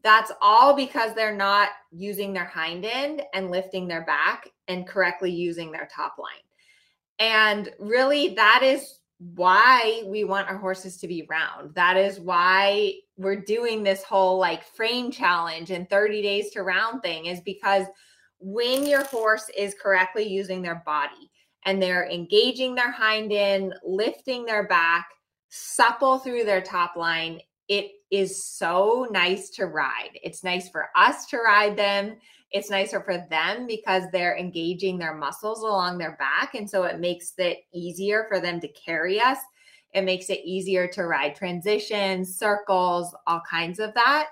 That's 0.01 0.31
all 0.41 0.73
because 0.77 1.13
they're 1.13 1.35
not 1.35 1.69
using 1.91 2.31
their 2.31 2.45
hind 2.45 2.85
end 2.85 3.23
and 3.33 3.51
lifting 3.51 3.85
their 3.85 4.05
back 4.05 4.47
and 4.69 4.87
correctly 4.87 5.29
using 5.29 5.73
their 5.73 5.89
top 5.93 6.17
line. 6.17 6.29
And 7.19 7.69
really, 7.79 8.33
that 8.35 8.61
is 8.63 8.99
why 9.35 10.03
we 10.07 10.23
want 10.23 10.49
our 10.49 10.57
horses 10.57 10.95
to 10.97 11.07
be 11.07 11.27
round. 11.29 11.75
That 11.75 11.97
is 11.97 12.17
why 12.19 12.93
we're 13.21 13.41
doing 13.41 13.83
this 13.83 14.03
whole 14.03 14.37
like 14.37 14.63
frame 14.63 15.11
challenge 15.11 15.71
and 15.71 15.89
30 15.89 16.21
days 16.21 16.51
to 16.51 16.63
round 16.63 17.01
thing, 17.01 17.27
is 17.27 17.41
because 17.41 17.85
when 18.39 18.85
your 18.85 19.03
horse 19.05 19.49
is 19.57 19.75
correctly 19.81 20.27
using 20.27 20.61
their 20.61 20.81
body 20.85 21.31
and 21.65 21.81
they're 21.81 22.09
engaging 22.09 22.73
their 22.75 22.91
hind 22.91 23.31
end, 23.31 23.73
lifting 23.85 24.45
their 24.45 24.67
back, 24.67 25.07
supple 25.49 26.17
through 26.17 26.45
their 26.45 26.61
top 26.61 26.95
line. 26.95 27.39
It 27.67 27.91
is 28.09 28.43
so 28.45 29.07
nice 29.11 29.49
to 29.51 29.67
ride. 29.67 30.17
It's 30.23 30.43
nice 30.43 30.69
for 30.69 30.89
us 30.95 31.27
to 31.27 31.37
ride 31.37 31.77
them. 31.77 32.17
It's 32.51 32.69
nicer 32.69 33.01
for 33.01 33.25
them 33.29 33.67
because 33.67 34.03
they're 34.11 34.37
engaging 34.37 34.97
their 34.97 35.15
muscles 35.15 35.61
along 35.61 35.97
their 35.97 36.17
back. 36.17 36.55
And 36.55 36.69
so 36.69 36.83
it 36.83 36.99
makes 36.99 37.33
it 37.37 37.59
easier 37.73 38.25
for 38.27 38.39
them 38.41 38.59
to 38.59 38.67
carry 38.69 39.21
us. 39.21 39.37
It 39.93 40.03
makes 40.03 40.29
it 40.29 40.45
easier 40.45 40.87
to 40.89 41.05
ride 41.05 41.35
transitions, 41.35 42.37
circles, 42.37 43.15
all 43.27 43.41
kinds 43.49 43.79
of 43.79 43.93
that. 43.93 44.29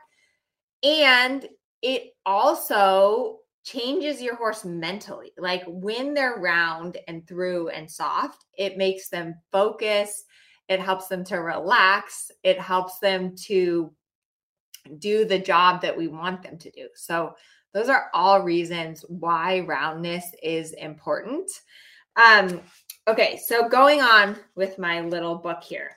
And 0.84 1.48
it 1.82 2.13
also 2.25 3.39
changes 3.63 4.22
your 4.22 4.36
horse 4.36 4.63
mentally. 4.63 5.32
Like 5.38 5.63
when 5.68 6.13
they're 6.13 6.38
round 6.38 6.98
and 7.08 7.28
through 7.28 7.70
and 7.70 7.89
soft, 7.89 8.46
it 8.58 8.78
makes 8.78 9.10
them 9.10 9.36
focus 9.51 10.24
it 10.70 10.80
helps 10.80 11.08
them 11.08 11.24
to 11.25 11.38
relax 11.38 12.32
it 12.44 12.60
helps 12.60 13.00
them 13.00 13.36
to 13.36 13.92
do 15.00 15.25
the 15.25 15.39
job 15.39 15.82
that 15.82 15.98
we 15.98 16.08
want 16.08 16.42
them 16.42 16.58
to 16.58 16.72
do 16.72 16.88
so 16.96 17.34
those 17.74 17.89
are 17.89 18.10
all 18.13 18.42
reasons 18.42 19.04
why 19.10 19.60
roundness 19.62 20.24
is 20.42 20.72
important 20.74 21.50
um 22.16 22.62
okay 23.10 23.39
so 23.44 23.68
going 23.68 24.01
on 24.01 24.38
with 24.56 24.78
my 24.78 25.01
little 25.01 25.36
book 25.36 25.63
here 25.63 25.92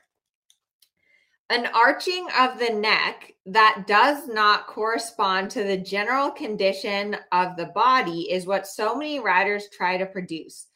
an 1.50 1.66
arching 1.74 2.26
of 2.38 2.58
the 2.58 2.72
neck 2.72 3.32
that 3.44 3.84
does 3.86 4.26
not 4.28 4.66
correspond 4.66 5.50
to 5.50 5.62
the 5.62 5.76
general 5.76 6.30
condition 6.30 7.16
of 7.32 7.56
the 7.56 7.66
body 7.66 8.30
is 8.30 8.46
what 8.46 8.66
so 8.66 8.94
many 8.94 9.20
riders 9.20 9.68
try 9.76 9.96
to 9.96 10.06
produce 10.06 10.68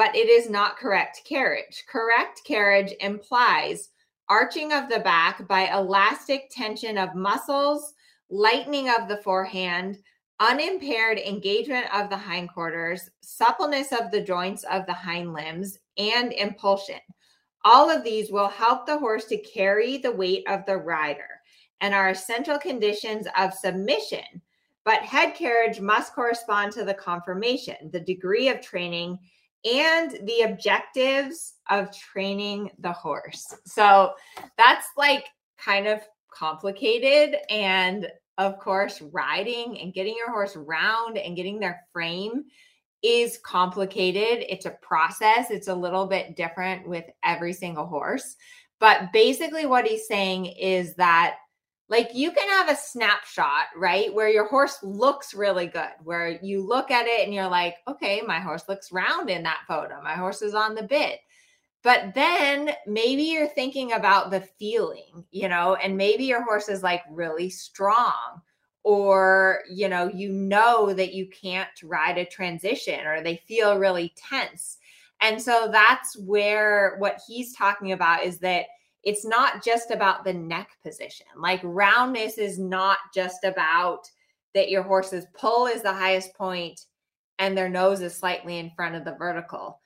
but 0.00 0.16
it 0.16 0.30
is 0.30 0.48
not 0.48 0.78
correct 0.78 1.20
carriage. 1.24 1.84
Correct 1.86 2.40
carriage 2.46 2.94
implies 3.00 3.90
arching 4.30 4.72
of 4.72 4.88
the 4.88 5.00
back 5.00 5.46
by 5.46 5.68
elastic 5.76 6.48
tension 6.50 6.96
of 6.96 7.14
muscles, 7.14 7.92
lightening 8.30 8.88
of 8.88 9.08
the 9.08 9.18
forehand, 9.18 9.98
unimpaired 10.40 11.18
engagement 11.18 11.86
of 11.94 12.08
the 12.08 12.16
hindquarters, 12.16 13.10
suppleness 13.20 13.92
of 13.92 14.10
the 14.10 14.22
joints 14.22 14.64
of 14.64 14.86
the 14.86 14.92
hind 14.92 15.34
limbs, 15.34 15.78
and 15.98 16.32
impulsion. 16.32 17.00
All 17.64 17.90
of 17.90 18.02
these 18.02 18.32
will 18.32 18.48
help 18.48 18.86
the 18.86 18.98
horse 18.98 19.26
to 19.26 19.36
carry 19.36 19.98
the 19.98 20.10
weight 20.10 20.44
of 20.48 20.64
the 20.64 20.78
rider 20.78 21.28
and 21.82 21.94
are 21.94 22.08
essential 22.08 22.58
conditions 22.58 23.26
of 23.38 23.52
submission. 23.52 24.24
But 24.84 25.02
head 25.02 25.34
carriage 25.34 25.78
must 25.80 26.14
correspond 26.14 26.72
to 26.72 26.84
the 26.84 26.94
conformation, 26.94 27.90
the 27.92 28.00
degree 28.00 28.48
of 28.48 28.62
training, 28.62 29.18
and 29.70 30.12
the 30.22 30.40
objectives 30.42 31.54
of 31.68 31.94
training 31.94 32.70
the 32.78 32.92
horse. 32.92 33.54
So 33.66 34.14
that's 34.56 34.86
like 34.96 35.26
kind 35.58 35.86
of 35.86 36.00
complicated. 36.32 37.36
And 37.50 38.08
of 38.40 38.58
course, 38.58 39.02
riding 39.12 39.78
and 39.78 39.92
getting 39.92 40.16
your 40.16 40.30
horse 40.30 40.56
round 40.56 41.18
and 41.18 41.36
getting 41.36 41.60
their 41.60 41.82
frame 41.92 42.44
is 43.02 43.38
complicated. 43.44 44.46
It's 44.48 44.64
a 44.64 44.78
process, 44.80 45.50
it's 45.50 45.68
a 45.68 45.74
little 45.74 46.06
bit 46.06 46.36
different 46.36 46.88
with 46.88 47.04
every 47.22 47.52
single 47.52 47.86
horse. 47.86 48.36
But 48.78 49.12
basically, 49.12 49.66
what 49.66 49.86
he's 49.86 50.08
saying 50.08 50.46
is 50.46 50.94
that 50.94 51.36
like 51.90 52.14
you 52.14 52.30
can 52.30 52.48
have 52.48 52.70
a 52.70 52.76
snapshot, 52.76 53.66
right? 53.76 54.14
Where 54.14 54.30
your 54.30 54.48
horse 54.48 54.78
looks 54.82 55.34
really 55.34 55.66
good, 55.66 55.90
where 56.02 56.38
you 56.42 56.66
look 56.66 56.90
at 56.90 57.06
it 57.06 57.24
and 57.24 57.34
you're 57.34 57.48
like, 57.48 57.74
okay, 57.88 58.22
my 58.26 58.40
horse 58.40 58.62
looks 58.70 58.90
round 58.90 59.28
in 59.28 59.42
that 59.42 59.64
photo. 59.68 60.00
My 60.02 60.14
horse 60.14 60.40
is 60.40 60.54
on 60.54 60.74
the 60.74 60.84
bit. 60.84 61.18
But 61.82 62.14
then 62.14 62.72
maybe 62.86 63.22
you're 63.22 63.48
thinking 63.48 63.92
about 63.92 64.30
the 64.30 64.42
feeling, 64.58 65.24
you 65.30 65.48
know, 65.48 65.76
and 65.76 65.96
maybe 65.96 66.24
your 66.24 66.42
horse 66.42 66.68
is 66.68 66.82
like 66.82 67.02
really 67.10 67.48
strong 67.48 68.42
or 68.82 69.60
you 69.70 69.88
know 69.90 70.08
you 70.08 70.32
know 70.32 70.94
that 70.94 71.12
you 71.12 71.28
can't 71.28 71.68
ride 71.84 72.16
a 72.16 72.24
transition 72.24 73.06
or 73.06 73.22
they 73.22 73.36
feel 73.46 73.76
really 73.76 74.10
tense 74.16 74.78
and 75.20 75.40
so 75.40 75.68
that's 75.70 76.16
where 76.18 76.96
what 76.98 77.20
he's 77.26 77.54
talking 77.54 77.92
about 77.92 78.24
is 78.24 78.38
that 78.38 78.66
it's 79.02 79.24
not 79.24 79.62
just 79.62 79.90
about 79.90 80.24
the 80.24 80.32
neck 80.32 80.70
position. 80.82 81.26
Like 81.36 81.60
roundness 81.62 82.38
is 82.38 82.58
not 82.58 82.98
just 83.14 83.44
about 83.44 84.10
that 84.54 84.70
your 84.70 84.82
horse's 84.82 85.26
poll 85.34 85.66
is 85.66 85.82
the 85.82 85.92
highest 85.92 86.34
point 86.34 86.86
and 87.38 87.56
their 87.56 87.68
nose 87.68 88.00
is 88.00 88.14
slightly 88.14 88.58
in 88.58 88.70
front 88.76 88.94
of 88.94 89.04
the 89.04 89.14
vertical. 89.14 89.79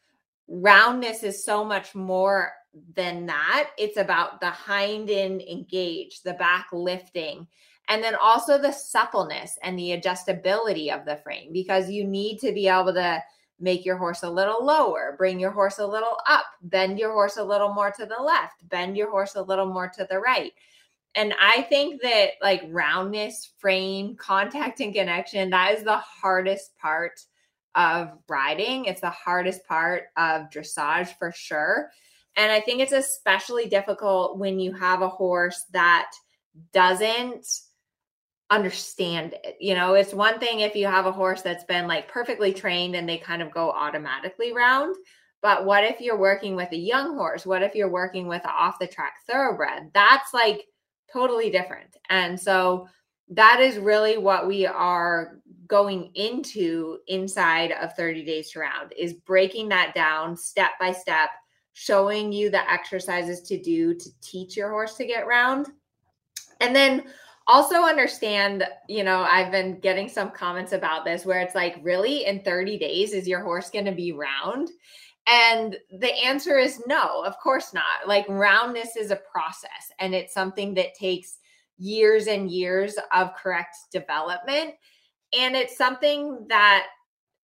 Roundness 0.48 1.22
is 1.22 1.44
so 1.44 1.64
much 1.64 1.94
more 1.94 2.52
than 2.94 3.26
that. 3.26 3.70
It's 3.78 3.96
about 3.96 4.40
the 4.40 4.50
hind 4.50 5.10
end 5.10 5.42
engage, 5.42 6.22
the 6.22 6.34
back 6.34 6.68
lifting, 6.72 7.46
and 7.88 8.02
then 8.02 8.14
also 8.14 8.58
the 8.58 8.72
suppleness 8.72 9.58
and 9.62 9.78
the 9.78 9.98
adjustability 9.98 10.94
of 10.94 11.04
the 11.04 11.16
frame 11.16 11.52
because 11.52 11.90
you 11.90 12.04
need 12.04 12.38
to 12.38 12.52
be 12.52 12.68
able 12.68 12.94
to 12.94 13.22
make 13.60 13.84
your 13.84 13.96
horse 13.96 14.22
a 14.22 14.30
little 14.30 14.64
lower, 14.64 15.14
bring 15.16 15.38
your 15.38 15.50
horse 15.50 15.78
a 15.78 15.86
little 15.86 16.18
up, 16.28 16.44
bend 16.62 16.98
your 16.98 17.12
horse 17.12 17.36
a 17.36 17.44
little 17.44 17.72
more 17.72 17.90
to 17.92 18.04
the 18.04 18.22
left, 18.22 18.68
bend 18.68 18.96
your 18.96 19.10
horse 19.10 19.36
a 19.36 19.42
little 19.42 19.66
more 19.66 19.88
to 19.88 20.06
the 20.10 20.18
right. 20.18 20.52
And 21.14 21.32
I 21.40 21.62
think 21.62 22.02
that 22.02 22.30
like 22.42 22.62
roundness, 22.68 23.52
frame, 23.58 24.16
contact, 24.16 24.80
and 24.80 24.92
connection, 24.92 25.50
that 25.50 25.76
is 25.76 25.84
the 25.84 25.98
hardest 25.98 26.76
part 26.78 27.20
of 27.74 28.12
riding. 28.28 28.84
It's 28.84 29.00
the 29.00 29.10
hardest 29.10 29.66
part 29.66 30.04
of 30.16 30.50
dressage 30.50 31.16
for 31.18 31.32
sure. 31.32 31.90
And 32.36 32.50
I 32.50 32.60
think 32.60 32.80
it's 32.80 32.92
especially 32.92 33.66
difficult 33.66 34.38
when 34.38 34.58
you 34.58 34.72
have 34.72 35.02
a 35.02 35.08
horse 35.08 35.64
that 35.72 36.10
doesn't 36.72 37.46
understand 38.50 39.34
it. 39.44 39.56
You 39.60 39.74
know, 39.74 39.94
it's 39.94 40.12
one 40.12 40.38
thing 40.38 40.60
if 40.60 40.74
you 40.74 40.86
have 40.86 41.06
a 41.06 41.12
horse 41.12 41.42
that's 41.42 41.64
been 41.64 41.86
like 41.86 42.08
perfectly 42.08 42.52
trained 42.52 42.94
and 42.94 43.08
they 43.08 43.18
kind 43.18 43.42
of 43.42 43.50
go 43.50 43.70
automatically 43.70 44.52
round. 44.52 44.94
But 45.42 45.64
what 45.64 45.84
if 45.84 46.00
you're 46.00 46.18
working 46.18 46.56
with 46.56 46.72
a 46.72 46.76
young 46.76 47.14
horse? 47.14 47.44
What 47.44 47.62
if 47.62 47.74
you're 47.74 47.90
working 47.90 48.26
with 48.26 48.42
an 48.44 48.50
off 48.56 48.78
the 48.78 48.86
track 48.86 49.14
thoroughbred? 49.28 49.90
That's 49.92 50.32
like 50.32 50.64
totally 51.12 51.50
different. 51.50 51.96
And 52.08 52.40
so 52.40 52.88
that 53.28 53.60
is 53.60 53.78
really 53.78 54.18
what 54.18 54.46
we 54.46 54.66
are 54.66 55.38
going 55.66 56.10
into 56.14 56.98
inside 57.08 57.72
of 57.72 57.94
30 57.94 58.24
days 58.24 58.50
to 58.50 58.60
round 58.60 58.92
is 58.98 59.12
breaking 59.12 59.68
that 59.68 59.94
down 59.94 60.36
step 60.36 60.72
by 60.78 60.92
step, 60.92 61.30
showing 61.72 62.32
you 62.32 62.50
the 62.50 62.70
exercises 62.70 63.40
to 63.42 63.60
do 63.60 63.94
to 63.94 64.08
teach 64.20 64.56
your 64.56 64.70
horse 64.70 64.94
to 64.96 65.06
get 65.06 65.26
round. 65.26 65.68
And 66.60 66.74
then 66.74 67.04
also 67.46 67.82
understand, 67.82 68.64
you 68.88 69.04
know, 69.04 69.22
I've 69.22 69.52
been 69.52 69.78
getting 69.80 70.08
some 70.08 70.30
comments 70.30 70.72
about 70.72 71.04
this 71.04 71.26
where 71.26 71.40
it's 71.40 71.54
like, 71.54 71.78
really, 71.82 72.24
in 72.26 72.42
30 72.42 72.78
days, 72.78 73.12
is 73.12 73.28
your 73.28 73.40
horse 73.40 73.70
going 73.70 73.84
to 73.84 73.92
be 73.92 74.12
round? 74.12 74.70
And 75.26 75.76
the 75.90 76.12
answer 76.24 76.58
is 76.58 76.82
no, 76.86 77.22
of 77.24 77.38
course 77.38 77.72
not. 77.72 78.06
Like, 78.06 78.26
roundness 78.28 78.96
is 78.96 79.10
a 79.10 79.16
process 79.16 79.90
and 79.98 80.14
it's 80.14 80.34
something 80.34 80.74
that 80.74 80.94
takes 80.94 81.38
years 81.78 82.26
and 82.26 82.50
years 82.50 82.96
of 83.12 83.34
correct 83.34 83.76
development. 83.90 84.74
And 85.38 85.56
it's 85.56 85.76
something 85.76 86.46
that 86.48 86.86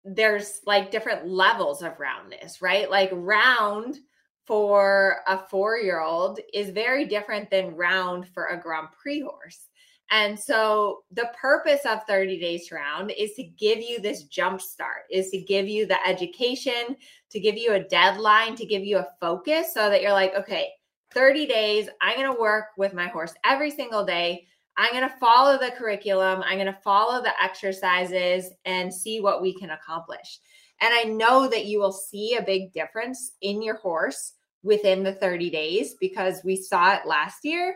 there's 0.05 0.61
like 0.65 0.91
different 0.91 1.27
levels 1.27 1.81
of 1.81 1.99
roundness, 1.99 2.61
right? 2.61 2.89
Like, 2.89 3.09
round 3.13 3.97
for 4.45 5.17
a 5.27 5.37
four 5.37 5.77
year 5.77 6.01
old 6.01 6.39
is 6.53 6.69
very 6.69 7.05
different 7.05 7.49
than 7.49 7.75
round 7.75 8.27
for 8.27 8.47
a 8.47 8.59
Grand 8.59 8.87
Prix 8.91 9.21
horse. 9.21 9.67
And 10.11 10.39
so 10.39 11.03
the 11.11 11.31
purpose 11.39 11.81
of 11.85 12.03
30 12.07 12.39
days 12.39 12.71
round 12.71 13.11
is 13.17 13.33
to 13.33 13.43
give 13.43 13.79
you 13.79 13.99
this 13.99 14.23
jump 14.23 14.61
start, 14.61 15.03
is 15.09 15.29
to 15.31 15.39
give 15.39 15.67
you 15.67 15.87
the 15.87 16.05
education, 16.05 16.97
to 17.31 17.39
give 17.39 17.57
you 17.57 17.73
a 17.73 17.83
deadline, 17.83 18.55
to 18.57 18.65
give 18.65 18.83
you 18.83 18.97
a 18.97 19.07
focus 19.19 19.73
so 19.73 19.89
that 19.89 20.01
you're 20.01 20.11
like, 20.11 20.35
okay, 20.35 20.69
30 21.13 21.47
days, 21.47 21.89
I'm 22.01 22.17
going 22.17 22.31
to 22.31 22.39
work 22.39 22.65
with 22.77 22.93
my 22.93 23.07
horse 23.07 23.33
every 23.45 23.71
single 23.71 24.05
day. 24.05 24.45
I'm 24.77 24.92
going 24.92 25.08
to 25.08 25.18
follow 25.18 25.58
the 25.58 25.72
curriculum, 25.72 26.44
I'm 26.44 26.58
going 26.58 26.65
to 26.65 26.80
follow 26.84 27.22
the 27.22 27.34
exercises 27.42 28.50
and 28.65 28.94
see 28.94 29.20
what 29.20 29.42
we 29.42 29.53
can 29.53 29.72
accomplish. 29.72 30.39
And 30.82 30.94
I 30.94 31.03
know 31.03 31.48
that 31.48 31.65
you 31.65 31.80
will 31.80 31.92
see 31.92 32.36
a 32.36 32.42
big 32.42 32.74
difference 32.74 33.34
in 33.42 33.62
your 33.62 33.75
horse 33.77 34.34
within 34.63 35.03
the 35.03 35.13
30 35.13 35.50
days 35.50 35.96
because 36.00 36.42
we 36.44 36.56
saw 36.56 36.94
it 36.94 37.06
last 37.06 37.39
year. 37.44 37.75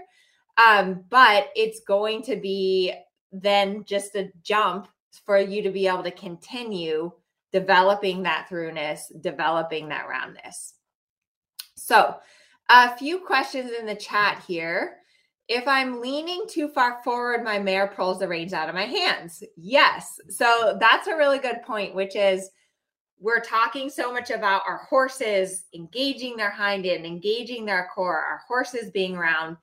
Um, 0.58 1.04
but 1.10 1.50
it's 1.56 1.82
going 1.88 2.24
to 2.24 2.36
be 2.36 2.94
then 3.32 3.84
just 3.84 4.16
a 4.16 4.32
jump 4.42 4.88
for 5.26 5.38
you 5.38 5.62
to 5.62 5.70
be 5.70 5.88
able 5.88 6.04
to 6.04 6.12
continue 6.12 7.12
developing 7.52 8.24
that 8.24 8.50
throughness, 8.50 9.12
developing 9.22 9.90
that 9.90 10.08
roundness. 10.08 10.74
So, 11.76 12.16
a 12.70 12.98
few 12.98 13.20
questions 13.20 13.72
in 13.72 13.86
the 13.86 13.96
chat 13.96 14.44
here. 14.46 14.98
If 15.48 15.68
I'm 15.68 16.02
leaning 16.02 16.46
too 16.50 16.68
far 16.68 17.02
forward, 17.04 17.44
my 17.44 17.58
mare 17.58 17.88
pulls 17.88 18.20
the 18.20 18.28
reins 18.28 18.54
out 18.54 18.70
of 18.70 18.76
my 18.76 18.86
hands. 18.86 19.44
Yes. 19.56 20.20
So 20.30 20.78
that's 20.80 21.08
a 21.08 21.16
really 21.16 21.40
good 21.40 21.62
point, 21.64 21.96
which 21.96 22.16
is 22.16 22.50
we're 23.20 23.40
talking 23.40 23.90
so 23.90 24.14
much 24.14 24.30
about 24.30 24.62
our 24.68 24.78
horses 24.90 25.66
engaging 25.74 26.36
their 26.36 26.52
hind 26.52 26.86
end, 26.86 27.06
engaging 27.06 27.66
their 27.66 27.90
core, 27.96 28.20
our 28.20 28.42
horses 28.48 28.92
being 28.92 29.16
round 29.16 29.58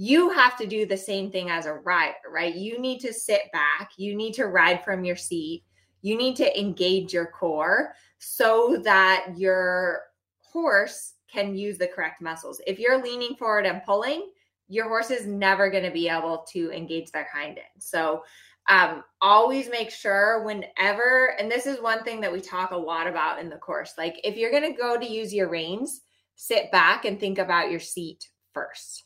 you 0.00 0.30
have 0.30 0.56
to 0.56 0.66
do 0.66 0.86
the 0.86 0.96
same 0.96 1.28
thing 1.28 1.50
as 1.50 1.66
a 1.66 1.74
rider, 1.74 2.14
right? 2.30 2.54
You 2.54 2.80
need 2.80 3.00
to 3.00 3.12
sit 3.12 3.50
back, 3.52 3.90
you 3.96 4.14
need 4.14 4.32
to 4.34 4.46
ride 4.46 4.84
from 4.84 5.04
your 5.04 5.16
seat, 5.16 5.64
you 6.02 6.16
need 6.16 6.36
to 6.36 6.58
engage 6.58 7.12
your 7.12 7.26
core 7.26 7.94
so 8.18 8.80
that 8.84 9.26
your 9.36 10.02
horse 10.38 11.14
can 11.30 11.56
use 11.56 11.78
the 11.78 11.88
correct 11.88 12.22
muscles. 12.22 12.60
If 12.64 12.78
you're 12.78 13.02
leaning 13.02 13.34
forward 13.34 13.66
and 13.66 13.82
pulling, 13.82 14.30
your 14.68 14.88
horse 14.88 15.10
is 15.10 15.26
never 15.26 15.70
going 15.70 15.84
to 15.84 15.90
be 15.90 16.08
able 16.08 16.46
to 16.52 16.70
engage 16.72 17.10
their 17.10 17.28
hind 17.32 17.58
end. 17.58 17.66
So, 17.78 18.22
um, 18.68 19.02
always 19.22 19.70
make 19.70 19.90
sure 19.90 20.44
whenever, 20.44 21.34
and 21.38 21.50
this 21.50 21.66
is 21.66 21.80
one 21.80 22.04
thing 22.04 22.20
that 22.20 22.32
we 22.32 22.40
talk 22.40 22.70
a 22.70 22.76
lot 22.76 23.06
about 23.06 23.40
in 23.40 23.48
the 23.48 23.56
course. 23.56 23.94
Like, 23.96 24.20
if 24.24 24.36
you're 24.36 24.50
going 24.50 24.70
to 24.70 24.78
go 24.78 24.98
to 24.98 25.10
use 25.10 25.32
your 25.32 25.48
reins, 25.48 26.02
sit 26.36 26.70
back 26.70 27.06
and 27.06 27.18
think 27.18 27.38
about 27.38 27.70
your 27.70 27.80
seat 27.80 28.28
first. 28.52 29.04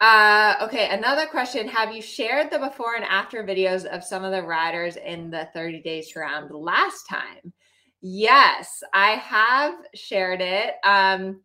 Uh, 0.00 0.54
okay, 0.62 0.88
another 0.90 1.26
question. 1.26 1.68
Have 1.68 1.94
you 1.94 2.00
shared 2.00 2.50
the 2.50 2.58
before 2.58 2.94
and 2.94 3.04
after 3.04 3.44
videos 3.44 3.84
of 3.84 4.02
some 4.02 4.24
of 4.24 4.32
the 4.32 4.42
riders 4.42 4.96
in 4.96 5.30
the 5.30 5.46
30 5.52 5.82
days 5.82 6.16
round 6.16 6.50
last 6.50 7.04
time? 7.06 7.52
Yes, 8.00 8.82
I 8.94 9.10
have 9.10 9.74
shared 9.94 10.40
it. 10.40 10.76
Um, 10.84 11.42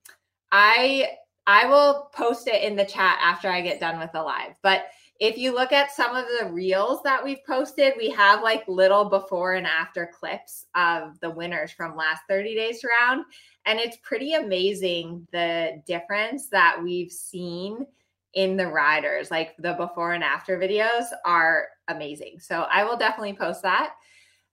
I 0.54 1.10
I 1.48 1.66
will 1.66 2.10
post 2.14 2.48
it 2.48 2.64
in 2.64 2.76
the 2.76 2.86
chat 2.86 3.20
after 3.22 3.50
I 3.50 3.62
get 3.62 3.80
done 3.80 4.00
with 4.00 4.12
the 4.12 4.24
live. 4.24 4.56
But 4.62 4.88
if 5.20 5.38
you 5.38 5.54
look 5.54 5.72
at 5.72 5.92
some 5.92 6.16
of 6.16 6.26
the 6.40 6.52
reels 6.52 7.02
that 7.04 7.24
we've 7.24 7.44
posted, 7.46 7.94
we 7.98 8.10
have 8.10 8.44
like 8.44 8.68
little 8.68 9.06
before 9.06 9.54
and 9.54 9.66
after 9.66 10.12
clips 10.14 10.66
of 10.76 11.18
the 11.22 11.30
winners 11.30 11.72
from 11.72 11.96
last 11.96 12.24
30 12.28 12.54
days 12.54 12.82
round. 12.84 13.24
And 13.66 13.80
it's 13.80 13.98
pretty 14.04 14.34
amazing 14.34 15.26
the 15.32 15.82
difference 15.88 16.50
that 16.50 16.78
we've 16.84 17.12
seen 17.12 17.86
in 18.34 18.58
the 18.58 18.68
riders. 18.68 19.32
Like 19.32 19.56
the 19.58 19.74
before 19.74 20.14
and 20.14 20.24
after 20.24 20.60
videos 20.60 21.06
are 21.24 21.70
amazing. 21.88 22.40
So 22.42 22.66
I 22.70 22.84
will 22.84 22.98
definitely 22.98 23.38
post 23.38 23.62
that. 23.62 23.94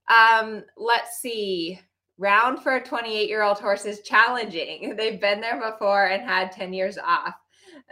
Um, 0.09 0.63
let's 0.77 1.17
see. 1.17 1.79
Round 2.17 2.61
for 2.61 2.75
a 2.75 2.83
28 2.83 3.27
year 3.27 3.43
old 3.43 3.59
horse 3.59 3.85
is 3.85 4.01
challenging. 4.01 4.95
They've 4.97 5.19
been 5.19 5.41
there 5.41 5.59
before 5.59 6.07
and 6.07 6.23
had 6.23 6.51
10 6.51 6.73
years 6.73 6.97
off. 6.97 7.33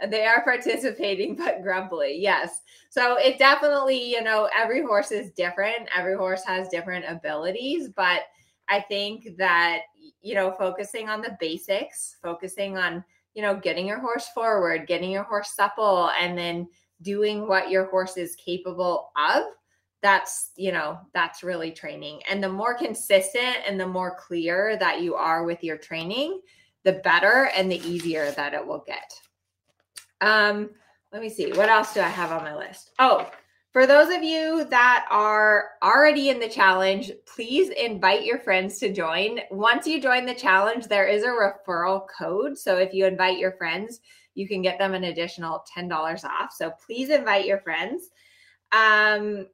They 0.08 0.24
are 0.24 0.44
participating, 0.44 1.34
but 1.36 1.62
grumpy. 1.62 2.18
Yes. 2.20 2.60
So 2.90 3.16
it 3.16 3.38
definitely, 3.38 4.10
you 4.10 4.22
know, 4.22 4.48
every 4.56 4.82
horse 4.82 5.10
is 5.10 5.32
different. 5.32 5.88
Every 5.96 6.16
horse 6.16 6.44
has 6.44 6.68
different 6.68 7.04
abilities, 7.08 7.88
but 7.88 8.22
I 8.68 8.80
think 8.80 9.36
that, 9.38 9.80
you 10.20 10.34
know, 10.34 10.52
focusing 10.52 11.08
on 11.08 11.20
the 11.20 11.36
basics, 11.40 12.16
focusing 12.22 12.78
on 12.78 13.04
you 13.34 13.42
know, 13.42 13.56
getting 13.56 13.86
your 13.86 14.00
horse 14.00 14.28
forward, 14.34 14.86
getting 14.86 15.10
your 15.10 15.22
horse 15.24 15.54
supple, 15.54 16.10
and 16.20 16.36
then 16.36 16.68
doing 17.00 17.48
what 17.48 17.70
your 17.70 17.86
horse 17.86 18.16
is 18.16 18.36
capable 18.36 19.10
of. 19.16 19.44
That's, 20.02 20.50
you 20.56 20.72
know, 20.72 20.98
that's 21.14 21.42
really 21.42 21.70
training. 21.70 22.20
And 22.28 22.42
the 22.42 22.48
more 22.48 22.74
consistent 22.74 23.58
and 23.66 23.78
the 23.78 23.86
more 23.86 24.16
clear 24.16 24.76
that 24.78 25.00
you 25.00 25.14
are 25.14 25.44
with 25.44 25.62
your 25.62 25.78
training, 25.78 26.40
the 26.84 26.94
better 26.94 27.50
and 27.54 27.70
the 27.70 27.80
easier 27.88 28.30
that 28.32 28.54
it 28.54 28.66
will 28.66 28.84
get. 28.86 29.14
Um, 30.20 30.70
let 31.12 31.22
me 31.22 31.28
see. 31.28 31.52
What 31.52 31.68
else 31.68 31.94
do 31.94 32.00
I 32.00 32.08
have 32.08 32.32
on 32.32 32.42
my 32.42 32.56
list? 32.56 32.90
Oh, 32.98 33.30
for 33.72 33.86
those 33.86 34.14
of 34.14 34.22
you 34.22 34.64
that 34.66 35.06
are 35.10 35.70
already 35.82 36.28
in 36.28 36.38
the 36.38 36.48
challenge, 36.48 37.10
please 37.24 37.70
invite 37.70 38.24
your 38.24 38.38
friends 38.38 38.78
to 38.80 38.92
join. 38.92 39.40
Once 39.50 39.86
you 39.86 40.00
join 40.00 40.26
the 40.26 40.34
challenge, 40.34 40.86
there 40.86 41.06
is 41.06 41.22
a 41.22 41.28
referral 41.28 42.04
code. 42.18 42.58
So 42.58 42.76
if 42.76 42.92
you 42.92 43.06
invite 43.06 43.38
your 43.38 43.52
friends, 43.52 44.00
you 44.34 44.46
can 44.46 44.60
get 44.60 44.78
them 44.78 44.92
an 44.92 45.04
additional 45.04 45.64
$10 45.76 45.90
off. 46.24 46.52
So 46.52 46.72
please 46.84 47.08
invite 47.08 47.46
your 47.46 47.60
friends. 47.60 48.10
Um, 48.72 49.46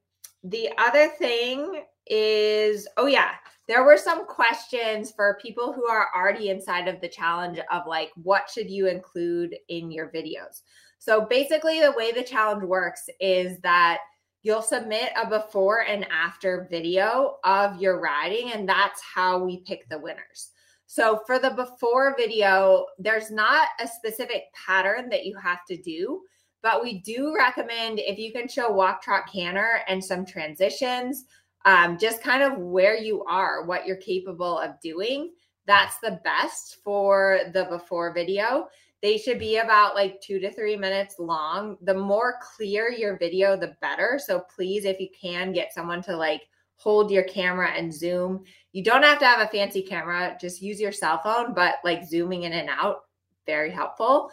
the 0.44 0.70
other 0.78 1.08
thing 1.08 1.82
is, 2.06 2.88
oh, 2.96 3.06
yeah, 3.06 3.32
there 3.66 3.84
were 3.84 3.98
some 3.98 4.26
questions 4.26 5.10
for 5.10 5.38
people 5.42 5.72
who 5.72 5.86
are 5.86 6.08
already 6.16 6.48
inside 6.48 6.88
of 6.88 7.00
the 7.00 7.08
challenge 7.08 7.58
of 7.70 7.86
like, 7.86 8.10
what 8.22 8.48
should 8.48 8.70
you 8.70 8.86
include 8.86 9.54
in 9.68 9.90
your 9.90 10.08
videos? 10.08 10.62
So 10.98 11.26
basically, 11.26 11.80
the 11.80 11.92
way 11.92 12.12
the 12.12 12.22
challenge 12.22 12.64
works 12.64 13.08
is 13.20 13.60
that 13.60 13.98
you'll 14.42 14.62
submit 14.62 15.10
a 15.22 15.28
before 15.28 15.82
and 15.82 16.06
after 16.10 16.66
video 16.70 17.36
of 17.44 17.80
your 17.80 18.00
riding, 18.00 18.52
and 18.52 18.68
that's 18.68 19.02
how 19.02 19.44
we 19.44 19.62
pick 19.66 19.88
the 19.88 19.98
winners. 19.98 20.50
So 20.86 21.20
for 21.26 21.38
the 21.38 21.50
before 21.50 22.14
video, 22.16 22.86
there's 22.98 23.30
not 23.30 23.68
a 23.78 23.86
specific 23.86 24.44
pattern 24.66 25.10
that 25.10 25.26
you 25.26 25.36
have 25.36 25.64
to 25.68 25.76
do, 25.76 26.22
but 26.62 26.82
we 26.82 26.98
do 27.00 27.34
recommend 27.34 27.98
if 27.98 28.18
you 28.18 28.32
can 28.32 28.48
show 28.48 28.70
walk, 28.70 29.02
trot, 29.02 29.24
canter 29.32 29.80
and 29.88 30.04
some 30.04 30.26
transitions, 30.26 31.24
um, 31.64 31.98
just 31.98 32.22
kind 32.22 32.42
of 32.42 32.58
where 32.58 32.96
you 32.96 33.24
are, 33.24 33.64
what 33.64 33.86
you're 33.86 33.96
capable 33.96 34.58
of 34.58 34.80
doing. 34.80 35.32
That's 35.66 35.98
the 35.98 36.20
best 36.24 36.78
for 36.82 37.40
the 37.52 37.64
before 37.64 38.12
video. 38.12 38.68
They 39.02 39.16
should 39.16 39.38
be 39.38 39.58
about 39.58 39.94
like 39.94 40.20
two 40.20 40.40
to 40.40 40.52
three 40.52 40.76
minutes 40.76 41.16
long. 41.18 41.76
The 41.82 41.94
more 41.94 42.40
clear 42.56 42.90
your 42.90 43.16
video, 43.16 43.56
the 43.56 43.76
better. 43.80 44.18
So 44.24 44.44
please, 44.54 44.84
if 44.84 44.98
you 44.98 45.08
can, 45.18 45.52
get 45.52 45.72
someone 45.72 46.02
to 46.02 46.16
like 46.16 46.48
hold 46.76 47.10
your 47.10 47.24
camera 47.24 47.70
and 47.70 47.92
zoom. 47.92 48.44
You 48.72 48.82
don't 48.82 49.02
have 49.02 49.18
to 49.18 49.26
have 49.26 49.40
a 49.40 49.50
fancy 49.50 49.82
camera, 49.82 50.36
just 50.40 50.62
use 50.62 50.80
your 50.80 50.92
cell 50.92 51.20
phone, 51.22 51.52
but 51.52 51.76
like 51.84 52.06
zooming 52.06 52.44
in 52.44 52.52
and 52.52 52.68
out, 52.70 53.02
very 53.46 53.70
helpful. 53.70 54.30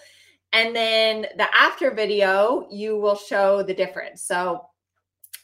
And 0.55 0.73
then 0.73 1.27
the 1.35 1.53
after 1.53 1.91
video, 1.91 2.65
you 2.71 2.97
will 2.97 3.17
show 3.17 3.61
the 3.61 3.73
difference. 3.73 4.23
So, 4.23 4.65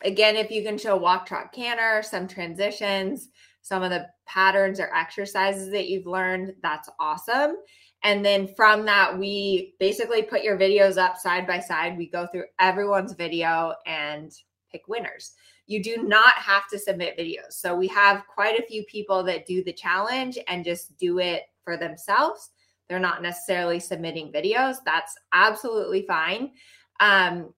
again, 0.04 0.38
if 0.38 0.50
you 0.50 0.64
can 0.64 0.78
show 0.78 0.96
walk, 0.96 1.26
trot, 1.26 1.52
canter, 1.52 2.02
some 2.02 2.30
transitions, 2.30 3.28
some 3.62 3.84
of 3.84 3.90
the 3.90 4.08
patterns 4.26 4.80
or 4.80 4.90
exercises 4.96 5.70
that 5.72 5.90
you've 5.90 6.06
learned, 6.08 6.54
that's 6.64 6.88
awesome. 6.98 7.58
And 8.04 8.24
then 8.24 8.56
from 8.56 8.86
that, 8.86 9.20
we 9.20 9.76
basically 9.82 10.24
put 10.24 10.44
your 10.44 10.58
videos 10.58 10.98
up 10.98 11.18
side 11.18 11.46
by 11.46 11.60
side. 11.60 11.98
We 11.98 12.10
go 12.10 12.26
through 12.32 12.46
everyone's 12.58 13.12
video 13.12 13.74
and 13.86 14.32
pick 14.72 14.84
winners. 14.88 15.34
You 15.68 15.84
do 15.84 16.04
not 16.04 16.36
have 16.36 16.70
to 16.70 16.80
submit 16.80 17.20
videos. 17.20 17.52
So 17.52 17.76
we 17.76 17.90
have 17.90 18.24
quite 18.34 18.58
a 18.58 18.66
few 18.66 18.86
people 18.86 19.24
that 19.24 19.46
do 19.46 19.62
the 19.62 19.74
challenge 19.74 20.40
and 20.48 20.64
just 20.64 20.98
do 20.98 21.20
it 21.20 21.44
for 21.66 21.76
themselves. 21.76 22.52
They're 22.92 23.00
not 23.00 23.22
necessarily 23.24 23.80
submitting 23.80 24.34
videos. 24.34 24.76
That's 24.86 25.16
absolutely 25.32 26.04
fine. 26.06 26.52
Um, 27.00 27.54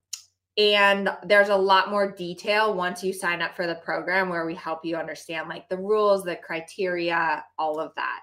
And 0.56 1.10
there's 1.26 1.50
a 1.50 1.56
lot 1.56 1.90
more 1.90 2.12
detail 2.12 2.76
once 2.76 3.04
you 3.04 3.12
sign 3.12 3.42
up 3.42 3.56
for 3.56 3.66
the 3.66 3.82
program 3.84 4.30
where 4.30 4.46
we 4.46 4.54
help 4.54 4.86
you 4.86 4.96
understand 4.96 5.50
like 5.50 5.68
the 5.68 5.78
rules, 5.78 6.24
the 6.24 6.36
criteria, 6.36 7.44
all 7.58 7.80
of 7.80 7.92
that. 7.96 8.20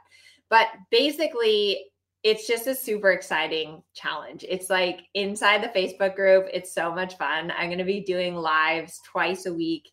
But 0.49 0.68
basically, 0.92 1.87
it's 2.23 2.46
just 2.46 2.68
a 2.68 2.75
super 2.75 3.11
exciting 3.11 3.83
challenge. 3.94 4.44
It's 4.49 4.70
like 4.70 5.01
inside 5.14 5.61
the 5.61 5.77
Facebook 5.77 6.14
group, 6.14 6.46
it's 6.53 6.73
so 6.73 6.94
much 6.94 7.16
fun. 7.16 7.51
I'm 7.51 7.68
going 7.68 7.79
to 7.79 7.85
be 7.85 8.05
doing 8.05 8.37
lives 8.37 9.01
twice 9.11 9.46
a 9.46 9.53
week, 9.53 9.90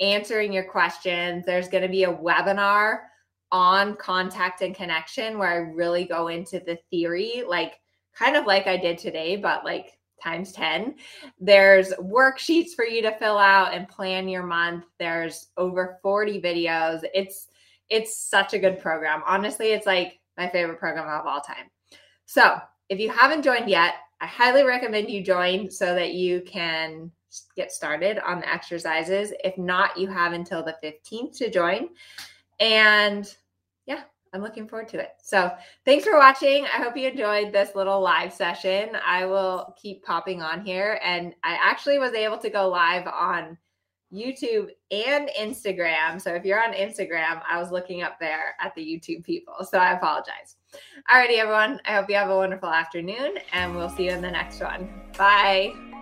answering 0.00 0.52
your 0.52 0.64
questions. 0.64 1.46
There's 1.46 1.68
going 1.68 1.84
to 1.84 1.88
be 1.88 2.02
a 2.02 2.12
webinar 2.12 3.02
on 3.52 3.96
contact 3.96 4.62
and 4.62 4.74
connection 4.74 5.38
where 5.38 5.50
I 5.50 5.56
really 5.56 6.04
go 6.04 6.28
into 6.28 6.60
the 6.60 6.78
theory, 6.90 7.44
like 7.46 7.74
kind 8.16 8.36
of 8.36 8.46
like 8.46 8.66
I 8.66 8.76
did 8.76 8.98
today, 8.98 9.36
but 9.36 9.64
like 9.64 9.98
times 10.22 10.52
10. 10.52 10.96
There's 11.38 11.92
worksheets 11.94 12.74
for 12.74 12.84
you 12.84 13.02
to 13.02 13.16
fill 13.18 13.38
out 13.38 13.74
and 13.74 13.88
plan 13.88 14.28
your 14.28 14.42
month. 14.42 14.84
There's 14.98 15.48
over 15.56 15.98
40 16.02 16.40
videos. 16.40 17.02
It's 17.14 17.48
it's 17.88 18.16
such 18.16 18.52
a 18.52 18.58
good 18.58 18.80
program. 18.80 19.22
Honestly, 19.26 19.68
it's 19.68 19.86
like 19.86 20.18
my 20.36 20.48
favorite 20.48 20.80
program 20.80 21.08
of 21.08 21.26
all 21.26 21.40
time. 21.40 21.70
So, 22.24 22.58
if 22.88 22.98
you 22.98 23.10
haven't 23.10 23.42
joined 23.42 23.70
yet, 23.70 23.94
I 24.20 24.26
highly 24.26 24.64
recommend 24.64 25.08
you 25.08 25.22
join 25.22 25.70
so 25.70 25.94
that 25.94 26.14
you 26.14 26.42
can 26.42 27.12
get 27.56 27.70
started 27.70 28.18
on 28.18 28.40
the 28.40 28.52
exercises. 28.52 29.32
If 29.44 29.56
not, 29.58 29.96
you 29.96 30.08
have 30.08 30.32
until 30.32 30.64
the 30.64 30.76
15th 30.82 31.36
to 31.38 31.50
join. 31.50 31.90
And 32.60 33.32
yeah, 33.86 34.02
I'm 34.32 34.42
looking 34.42 34.68
forward 34.68 34.88
to 34.88 35.00
it. 35.00 35.12
So 35.22 35.50
thanks 35.84 36.04
for 36.04 36.16
watching. 36.16 36.64
I 36.64 36.78
hope 36.82 36.96
you 36.96 37.08
enjoyed 37.08 37.52
this 37.52 37.74
little 37.74 38.00
live 38.00 38.32
session. 38.32 38.90
I 39.04 39.26
will 39.26 39.74
keep 39.80 40.04
popping 40.04 40.42
on 40.42 40.64
here. 40.64 41.00
And 41.02 41.34
I 41.42 41.58
actually 41.62 41.98
was 41.98 42.12
able 42.12 42.38
to 42.38 42.50
go 42.50 42.68
live 42.68 43.06
on 43.06 43.56
YouTube 44.12 44.68
and 44.90 45.30
Instagram. 45.38 46.20
So 46.20 46.34
if 46.34 46.44
you're 46.44 46.62
on 46.62 46.72
Instagram, 46.72 47.42
I 47.48 47.58
was 47.58 47.70
looking 47.70 48.02
up 48.02 48.18
there 48.20 48.54
at 48.60 48.74
the 48.74 48.82
YouTube 48.82 49.24
people. 49.24 49.54
So 49.68 49.78
I 49.78 49.92
apologize. 49.92 50.56
Alrighty, 51.10 51.38
everyone. 51.38 51.80
I 51.84 51.94
hope 51.94 52.08
you 52.08 52.16
have 52.16 52.30
a 52.30 52.36
wonderful 52.36 52.68
afternoon 52.68 53.38
and 53.52 53.74
we'll 53.74 53.90
see 53.90 54.04
you 54.04 54.12
in 54.12 54.22
the 54.22 54.30
next 54.30 54.60
one. 54.60 54.88
Bye. 55.16 55.95